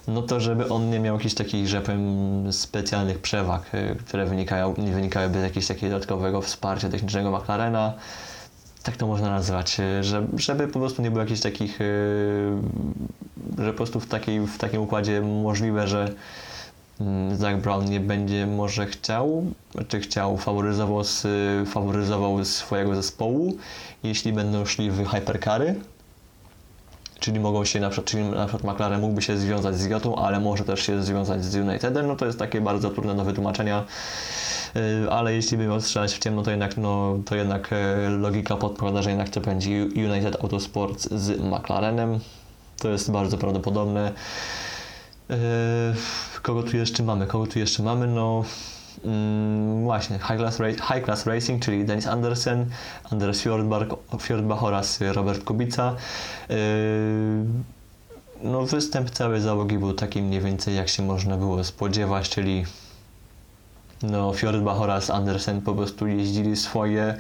no 0.09 0.23
to 0.23 0.41
żeby 0.41 0.69
on 0.69 0.91
nie 0.91 1.01
miał 1.01 1.17
jakichś 1.17 1.35
takich, 1.35 1.69
że 1.69 1.81
powiem, 1.81 2.53
specjalnych 2.53 3.19
przewag, 3.19 3.63
e, 3.73 3.95
które 3.95 4.27
wynikają, 4.27 4.75
nie 4.79 4.93
wynikałyby 4.93 5.41
z 5.41 5.43
jakiegoś 5.43 5.67
takiego 5.67 5.93
dodatkowego 5.93 6.43
wsparcia 6.43 6.89
technicznego 6.89 7.39
McLarena, 7.39 7.93
tak 8.83 8.97
to 8.97 9.07
można 9.07 9.31
nazwać, 9.31 9.77
że, 10.01 10.27
żeby 10.37 10.69
po 10.69 10.79
prostu 10.79 11.03
nie 11.03 11.11
było 11.11 11.23
jakichś 11.23 11.41
takich, 11.41 11.79
że 13.59 13.71
po 13.71 13.77
prostu 13.77 14.01
w, 14.01 14.07
takiej, 14.07 14.41
w 14.41 14.59
takim 14.59 14.83
układzie 14.83 15.21
możliwe, 15.21 15.89
że 15.89 16.15
Zach 17.33 17.61
Brown 17.61 17.85
nie 17.85 18.01
będzie 18.01 18.47
może 18.47 18.87
chciał, 18.87 19.45
czy 19.89 20.01
chciał, 20.01 20.37
faworyzował, 20.37 21.03
faworyzował 21.67 22.45
swojego 22.45 22.95
zespołu, 22.95 23.57
jeśli 24.03 24.33
będą 24.33 24.65
szli 24.65 24.91
w 24.91 25.09
hypercary, 25.09 25.75
czyli 27.21 27.41
mogą 27.41 27.65
się 27.65 27.81
na 27.81 27.91
przykład, 27.91 28.11
czyli 28.11 28.25
na 28.25 28.47
przykład 28.47 28.75
McLaren 28.75 29.01
mógłby 29.01 29.23
się 29.23 29.37
związać 29.37 29.79
z 29.79 29.87
Jotą, 29.87 30.17
ale 30.17 30.41
może 30.41 30.65
też 30.65 30.81
się 30.81 31.03
związać 31.03 31.45
z 31.45 31.57
Unitedem, 31.57 32.07
no 32.07 32.17
to 32.17 32.27
jest 32.27 32.39
takie 32.39 32.61
bardzo 32.61 32.91
trudne 32.91 33.15
do 33.15 33.25
wytłumaczenia, 33.25 33.85
Yy, 34.75 35.11
ale 35.11 35.35
jeśli 35.35 35.57
by 35.57 35.67
miał 35.67 35.81
strzelać 35.81 36.15
w 36.15 36.19
ciemno, 36.19 36.43
to 36.43 36.51
jednak, 36.51 36.77
no, 36.77 37.19
to 37.25 37.37
jednak 37.37 37.73
e, 37.73 38.09
logika 38.09 38.57
podpowiada, 38.57 39.03
że 39.03 39.11
jednak 39.11 39.29
to 39.29 39.41
będzie 39.41 39.71
United 39.85 40.37
Autosports 40.43 41.09
z 41.11 41.41
McLarenem, 41.41 42.21
to 42.79 42.89
jest 42.89 43.11
bardzo 43.11 43.39
prawdopodobne. 43.39 44.13
Yy, 45.31 45.37
kogo 46.43 46.63
tu 46.63 46.77
jeszcze 46.77 47.03
mamy? 47.03 47.27
Kogo 47.27 47.47
tu 47.47 47.59
jeszcze 47.59 47.83
mamy? 47.83 48.07
No 48.07 48.45
mm, 49.05 49.85
właśnie 49.85 50.19
High 50.19 50.39
Class, 50.39 50.59
High 50.95 51.05
Class 51.05 51.27
Racing, 51.27 51.63
czyli 51.63 51.85
Dennis 51.85 52.07
Andersen, 52.07 52.67
Anders 53.11 53.41
Fjordbach, 53.41 53.83
Fjordbach 54.21 54.65
oraz 54.65 55.01
Robert 55.01 55.45
Kubica. 55.45 55.97
Yy, 56.49 56.57
no 58.43 58.67
występ 58.67 59.11
całej 59.11 59.41
załogi 59.41 59.79
był 59.79 59.93
taki 59.93 60.23
mniej 60.23 60.41
więcej 60.41 60.77
jak 60.77 60.89
się 60.89 61.03
można 61.03 61.37
było 61.37 61.65
spodziewać, 61.65 62.29
czyli 62.29 62.65
no, 64.03 64.33
Fjordbach 64.33 64.81
oraz 64.81 65.11
Andersen 65.11 65.61
po 65.61 65.75
prostu 65.75 66.07
jeździli 66.07 66.57
swoje, 66.57 67.15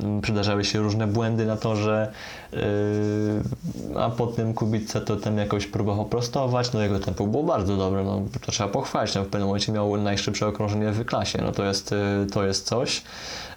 mm, 0.00 0.20
przydarzały 0.20 0.64
się 0.64 0.78
różne 0.78 1.06
błędy 1.06 1.46
na 1.46 1.56
torze, 1.56 2.12
yy, 2.52 2.60
a 4.00 4.10
potem 4.10 4.54
Kubica 4.54 5.00
to 5.00 5.16
tam 5.16 5.38
jakoś 5.38 5.66
próbował 5.66 6.04
prostować, 6.04 6.72
no 6.72 6.82
jego 6.82 6.98
tempo 7.00 7.26
było 7.26 7.42
bardzo 7.42 7.76
dobre, 7.76 8.04
no 8.04 8.22
to 8.46 8.52
trzeba 8.52 8.68
pochwalić, 8.70 9.14
no, 9.14 9.22
w 9.22 9.26
pewnym 9.26 9.46
momencie 9.46 9.72
miał 9.72 9.96
najszybsze 9.96 10.46
okrążenie 10.46 10.90
w 10.90 11.04
klasie, 11.04 11.38
no 11.42 11.52
to 11.52 11.64
jest, 11.64 11.90
yy, 11.90 12.26
to 12.32 12.46
jest 12.46 12.66
coś. 12.66 13.02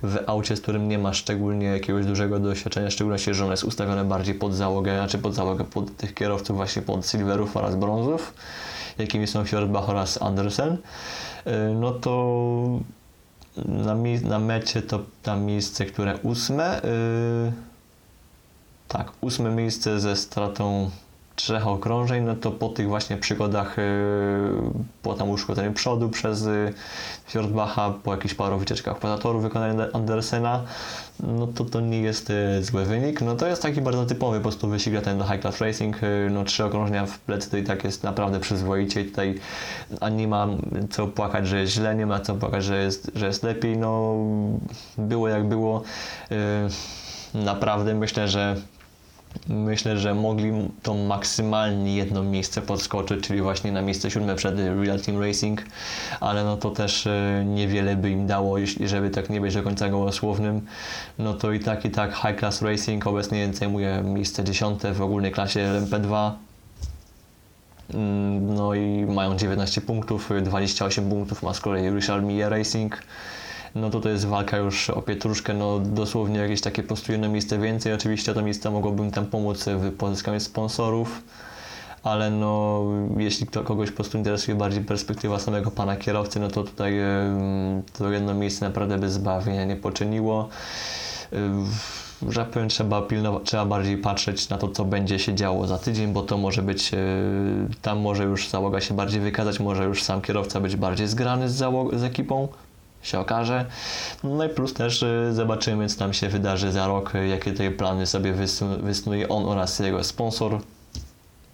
W 0.03 0.17
aucie, 0.27 0.55
z 0.55 0.61
którym 0.61 0.87
nie 0.87 0.99
ma 0.99 1.13
szczególnie 1.13 1.67
jakiegoś 1.67 2.05
dużego 2.05 2.39
doświadczenia, 2.39 2.89
w 2.89 2.93
szczególności, 2.93 3.33
że 3.33 3.43
ono 3.43 3.53
jest 3.53 3.63
ustawione 3.63 4.05
bardziej 4.05 4.35
pod 4.35 4.53
załogę, 4.53 4.95
znaczy 4.95 5.17
pod 5.17 5.33
załogę 5.33 5.63
pod 5.63 5.97
tych 5.97 6.13
kierowców, 6.13 6.55
właśnie 6.55 6.81
pod 6.81 7.07
silverów 7.07 7.57
oraz 7.57 7.75
brązów, 7.75 8.33
jakimi 8.97 9.27
są 9.27 9.45
Fjordbach 9.45 9.89
oraz 9.89 10.21
Andersen, 10.21 10.77
no 11.75 11.91
to 11.91 12.79
na, 13.65 13.95
na 14.23 14.39
mecie 14.39 14.81
to 14.81 15.05
tam 15.21 15.43
miejsce, 15.43 15.85
które 15.85 16.17
ósme. 16.17 16.81
Yy, 16.83 17.53
tak, 18.87 19.11
ósme 19.21 19.51
miejsce 19.51 19.99
ze 19.99 20.15
stratą 20.15 20.91
trzech 21.39 21.67
okrążeń, 21.67 22.23
no 22.23 22.35
to 22.35 22.51
po 22.51 22.69
tych 22.69 22.87
właśnie 22.87 23.17
przygodach, 23.17 23.75
po 25.01 25.13
tam 25.13 25.29
uszkodzeniu 25.29 25.73
przodu 25.73 26.09
przez 26.09 26.45
yy, 26.45 26.73
Fjordbacha, 27.27 27.93
po 28.03 28.11
jakichś 28.11 28.33
paru 28.33 28.57
wycieczkach 28.57 28.99
patatorów 28.99 29.43
wykonania 29.43 29.85
Andersena, 29.93 30.63
no 31.19 31.47
to 31.47 31.65
to 31.65 31.81
nie 31.81 32.01
jest 32.01 32.29
yy, 32.29 32.63
zły 32.63 32.85
wynik. 32.85 33.21
No 33.21 33.35
to 33.35 33.47
jest 33.47 33.61
taki 33.61 33.81
bardzo 33.81 34.05
typowy 34.05 34.37
po 34.37 34.43
prostu 34.43 34.67
wyścig 34.67 35.01
ten 35.03 35.17
do 35.17 35.25
High 35.27 35.41
Class 35.41 35.61
Racing. 35.61 35.97
No 36.29 36.43
trzy 36.43 36.65
okrążenia 36.65 37.05
w 37.05 37.19
plecy 37.19 37.49
to 37.49 37.57
i 37.57 37.63
tak 37.63 37.83
jest 37.83 38.03
naprawdę 38.03 38.39
przyzwoicie. 38.39 39.05
Tutaj 39.05 39.39
a 40.01 40.09
nie 40.09 40.27
ma 40.27 40.47
co 40.89 41.07
płakać, 41.07 41.47
że 41.47 41.59
jest 41.59 41.73
źle, 41.73 41.95
nie 41.95 42.05
ma 42.05 42.19
co 42.19 42.35
płakać, 42.35 42.63
że 42.63 42.83
jest, 42.83 43.11
że 43.15 43.27
jest 43.27 43.43
lepiej. 43.43 43.77
No 43.77 44.15
było 44.97 45.27
jak 45.27 45.47
było. 45.47 45.83
Naprawdę 47.33 47.93
myślę, 47.93 48.27
że 48.27 48.55
Myślę, 49.49 49.97
że 49.97 50.15
mogli 50.15 50.51
to 50.83 50.93
maksymalnie 50.93 51.95
jedno 51.95 52.23
miejsce 52.23 52.61
podskoczyć, 52.61 53.27
czyli 53.27 53.41
właśnie 53.41 53.71
na 53.71 53.81
miejsce 53.81 54.11
siódme 54.11 54.35
przed 54.35 54.59
Real 54.59 54.99
Team 54.99 55.21
Racing, 55.21 55.63
ale 56.19 56.43
no 56.43 56.57
to 56.57 56.71
też 56.71 57.07
e, 57.07 57.43
niewiele 57.45 57.95
by 57.95 58.09
im 58.09 58.27
dało, 58.27 58.57
jeśli 58.57 58.87
żeby 58.87 59.09
tak 59.09 59.29
nie 59.29 59.41
być 59.41 59.53
do 59.53 59.63
końca 59.63 59.89
gołosłownym. 59.89 60.65
No 61.19 61.33
to 61.33 61.51
i 61.51 61.59
tak, 61.59 61.85
i 61.85 61.91
tak 61.91 62.15
High 62.15 62.39
Class 62.39 62.61
Racing 62.61 63.07
obecnie 63.07 63.53
zajmuje 63.53 64.01
miejsce 64.03 64.43
dziesiąte 64.43 64.93
w 64.93 65.01
ogólnej 65.01 65.31
klasie 65.31 65.59
LMP2. 65.59 66.31
Mm, 67.93 68.55
No 68.55 68.73
i 68.73 69.05
mają 69.05 69.37
19 69.37 69.81
punktów, 69.81 70.29
28 70.41 71.09
punktów 71.09 71.43
ma 71.43 71.53
z 71.53 71.59
kolei 71.59 71.89
Richard 71.89 72.23
Mille 72.23 72.49
Racing. 72.49 73.01
No 73.75 73.89
to 73.89 74.09
jest 74.09 74.25
walka 74.25 74.57
już 74.57 74.89
o 74.89 75.01
pietruszkę, 75.01 75.53
no 75.53 75.79
dosłownie 75.79 76.39
jakieś 76.39 76.61
takie 76.61 76.81
po 76.81 76.87
prostu 76.87 77.11
jedno 77.11 77.29
miejsce 77.29 77.57
więcej. 77.59 77.93
Oczywiście 77.93 78.33
to 78.33 78.41
miejsce 78.41 78.71
mogłoby 78.71 79.11
tam 79.11 79.25
pomóc 79.25 79.65
w 79.65 79.97
pozyskaniu 79.97 80.39
sponsorów, 80.39 81.21
ale 82.03 82.31
no 82.31 82.83
jeśli 83.17 83.47
kto, 83.47 83.63
kogoś 83.63 83.89
po 83.89 83.95
prostu 83.95 84.17
interesuje 84.17 84.57
bardziej 84.57 84.83
perspektywa 84.83 85.39
samego 85.39 85.71
pana 85.71 85.95
kierowcy, 85.95 86.39
no 86.39 86.47
to 86.47 86.63
tutaj 86.63 86.93
to 87.97 88.11
jedno 88.11 88.33
miejsce 88.33 88.65
naprawdę 88.65 88.97
bez 88.97 89.13
zbawienia 89.13 89.65
nie 89.65 89.75
poczyniło. 89.75 90.49
Że 92.29 92.45
powiem, 92.45 92.69
trzeba 92.69 93.01
pilnować, 93.01 93.43
trzeba 93.43 93.65
bardziej 93.65 93.97
patrzeć 93.97 94.49
na 94.49 94.57
to, 94.57 94.67
co 94.67 94.85
będzie 94.85 95.19
się 95.19 95.35
działo 95.35 95.67
za 95.67 95.77
tydzień, 95.77 96.13
bo 96.13 96.21
to 96.21 96.37
może 96.37 96.61
być, 96.61 96.91
yy, 96.91 96.97
tam 97.81 97.99
może 97.99 98.23
już 98.23 98.49
załoga 98.49 98.81
się 98.81 98.93
bardziej 98.93 99.21
wykazać, 99.21 99.59
może 99.59 99.83
już 99.85 100.03
sam 100.03 100.21
kierowca 100.21 100.59
być 100.59 100.75
bardziej 100.75 101.07
zgrany 101.07 101.49
z, 101.49 101.61
załog- 101.61 101.97
z 101.97 102.03
ekipą, 102.03 102.47
się 103.01 103.19
okaże. 103.19 103.65
No 104.23 104.45
i 104.45 104.49
plus 104.49 104.73
też 104.73 105.01
yy, 105.01 105.33
zobaczymy, 105.33 105.87
co 105.87 105.99
tam 105.99 106.13
się 106.13 106.29
wydarzy 106.29 106.71
za 106.71 106.87
rok, 106.87 107.13
yy, 107.13 107.27
jakie 107.27 107.51
tutaj 107.51 107.71
plany 107.71 108.07
sobie 108.07 108.33
wysnuje 108.81 109.29
on 109.29 109.45
oraz 109.45 109.79
jego 109.79 110.03
sponsor. 110.03 110.59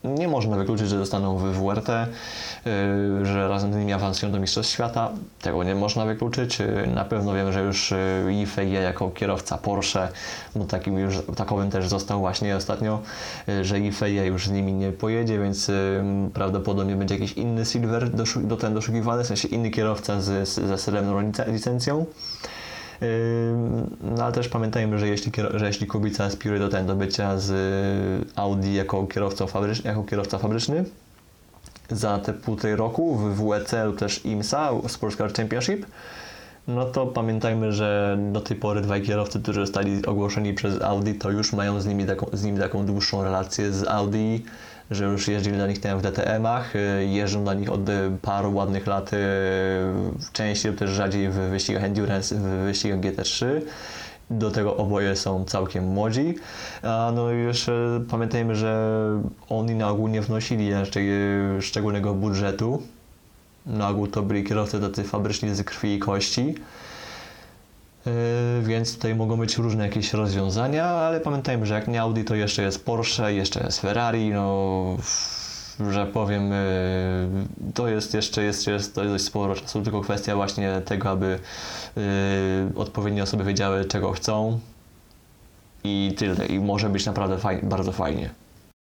Nie 0.05 0.27
można 0.27 0.57
wykluczyć, 0.57 0.89
że 0.89 0.97
zostaną 0.97 1.37
w 1.37 1.43
WRT. 1.43 1.87
yy, 1.89 3.25
że 3.25 3.47
razem 3.47 3.73
z 3.73 3.75
nimi 3.75 3.93
awansują 3.93 4.31
do 4.31 4.39
Mistrzostw 4.39 4.73
Świata. 4.73 5.09
Tego 5.41 5.63
nie 5.63 5.75
można 5.75 6.05
wykluczyć. 6.05 6.59
Yy, 6.59 6.87
Na 6.95 7.05
pewno 7.05 7.33
wiem, 7.33 7.51
że 7.51 7.61
już 7.63 7.91
yy, 8.25 8.33
Yifei 8.33 8.71
jako 8.71 9.09
kierowca 9.09 9.57
Porsche, 9.57 10.07
bo 10.55 10.65
takim 10.65 10.97
już, 10.99 11.15
takowym 11.35 11.69
też 11.71 11.87
został 11.87 12.19
właśnie 12.19 12.55
ostatnio, 12.55 12.99
że 13.61 13.79
Yifei 13.79 14.15
już 14.15 14.47
z 14.47 14.51
nimi 14.51 14.73
nie 14.73 14.91
pojedzie, 14.91 15.39
więc 15.39 15.71
prawdopodobnie 16.33 16.95
będzie 16.95 17.15
jakiś 17.15 17.33
inny 17.33 17.65
Silver 17.65 18.09
doszu- 18.11 18.47
do 18.47 18.57
ten 18.57 18.73
doszukiwany, 18.73 19.23
w 19.23 19.27
sensie 19.27 19.47
inny 19.47 19.71
kierowca 19.71 20.21
z, 20.21 20.47
z, 20.49 20.53
ze 20.53 20.77
srebrną 20.77 21.21
lice- 21.21 21.51
licencją. 21.53 22.05
No 24.01 24.23
ale 24.23 24.33
też 24.33 24.49
pamiętajmy, 24.49 24.99
że 24.99 25.07
jeśli, 25.07 25.31
że 25.53 25.67
jeśli 25.67 25.87
Kubica 25.87 26.23
aspiruje 26.23 26.59
do, 26.59 26.69
ten, 26.69 26.87
do 26.87 26.95
bycia 26.95 27.37
z 27.37 27.51
y, 27.51 28.31
Audi 28.35 28.73
jako 28.73 29.07
kierowca, 29.07 29.47
fabryczny, 29.47 29.89
jako 29.89 30.03
kierowca 30.03 30.37
fabryczny 30.37 30.85
za 31.89 32.19
te 32.19 32.33
półtorej 32.33 32.75
roku 32.75 33.15
w 33.15 33.49
WEC 33.49 33.73
lub 33.85 33.99
też 33.99 34.25
IMSA, 34.25 34.71
Sports 34.87 35.17
Car 35.17 35.33
Championship, 35.33 35.85
no 36.67 36.85
to 36.85 37.05
pamiętajmy, 37.05 37.71
że 37.71 38.17
do 38.31 38.41
tej 38.41 38.57
pory 38.57 38.81
dwaj 38.81 39.01
kierowcy, 39.01 39.39
którzy 39.39 39.61
zostali 39.61 40.05
ogłoszeni 40.05 40.53
przez 40.53 40.81
Audi, 40.81 41.11
to 41.11 41.31
już 41.31 41.53
mają 41.53 41.81
z 41.81 41.85
nimi 41.85 42.05
taką, 42.05 42.27
z 42.33 42.43
nimi 42.43 42.59
taką 42.59 42.85
dłuższą 42.85 43.23
relację 43.23 43.71
z 43.71 43.87
Audi, 43.87 44.43
że 44.91 45.05
już 45.05 45.27
jeździli 45.27 45.57
dla 45.57 45.67
nich 45.67 45.77
w 45.77 46.01
DTM-ach, 46.01 46.75
y, 46.75 47.05
jeżdżą 47.05 47.43
dla 47.43 47.53
nich 47.53 47.71
od 47.71 47.81
paru 48.21 48.55
ładnych 48.55 48.87
lat, 48.87 49.13
y, 49.13 49.17
częściej 50.33 50.71
lub 50.71 50.79
też 50.79 50.89
rzadziej 50.89 51.29
w 51.29 51.33
wyścigach 51.33 51.83
Endurance, 51.83 52.35
w 52.35 52.41
wyścigach 52.41 52.99
GT3. 52.99 53.45
Do 54.29 54.51
tego 54.51 54.77
oboje 54.77 55.15
są 55.15 55.45
całkiem 55.45 55.87
młodzi. 55.87 56.35
A 56.83 57.11
no 57.15 57.31
i 57.31 57.37
jeszcze 57.37 58.01
pamiętajmy, 58.09 58.55
że 58.55 58.99
oni 59.49 59.75
na 59.75 59.89
ogół 59.89 60.07
nie 60.07 60.21
wnosili 60.21 60.73
raczej 60.73 61.09
y, 61.57 61.61
szczególnego 61.61 62.13
budżetu. 62.13 62.81
Na 63.65 63.89
ogół 63.89 64.07
to 64.07 64.21
byli 64.23 64.43
kierowcy 64.43 64.79
tacy 64.79 65.03
fabryczni 65.03 65.55
z 65.55 65.63
krwi 65.63 65.93
i 65.93 65.99
kości. 65.99 66.55
Yy, 68.05 68.11
więc 68.63 68.95
tutaj 68.95 69.15
mogą 69.15 69.37
być 69.37 69.57
różne 69.57 69.83
jakieś 69.83 70.13
rozwiązania, 70.13 70.85
ale 70.85 71.19
pamiętajmy, 71.19 71.65
że 71.65 71.73
jak 71.73 71.87
nie 71.87 72.01
Audi, 72.01 72.21
to 72.21 72.35
jeszcze 72.35 72.63
jest 72.63 72.85
Porsche, 72.85 73.33
jeszcze 73.33 73.63
jest 73.63 73.81
Ferrari, 73.81 74.29
no 74.29 74.97
że 75.91 76.05
powiem, 76.05 76.51
yy, 76.51 77.71
to 77.73 77.87
jest 77.87 78.13
jeszcze 78.13 78.43
jest, 78.43 78.67
jest, 78.67 78.95
to 78.95 79.01
jest 79.01 79.13
dość 79.13 79.23
sporo 79.23 79.55
czasu, 79.55 79.81
tylko 79.81 80.01
kwestia 80.01 80.35
właśnie 80.35 80.81
tego, 80.85 81.09
aby 81.09 81.39
yy, 81.95 82.03
odpowiednie 82.75 83.23
osoby 83.23 83.43
wiedziały, 83.43 83.85
czego 83.85 84.11
chcą 84.11 84.59
i 85.83 86.15
tyle. 86.17 86.45
I 86.45 86.59
może 86.59 86.89
być 86.89 87.05
naprawdę 87.05 87.37
bardzo 87.63 87.91
fajnie. 87.91 88.44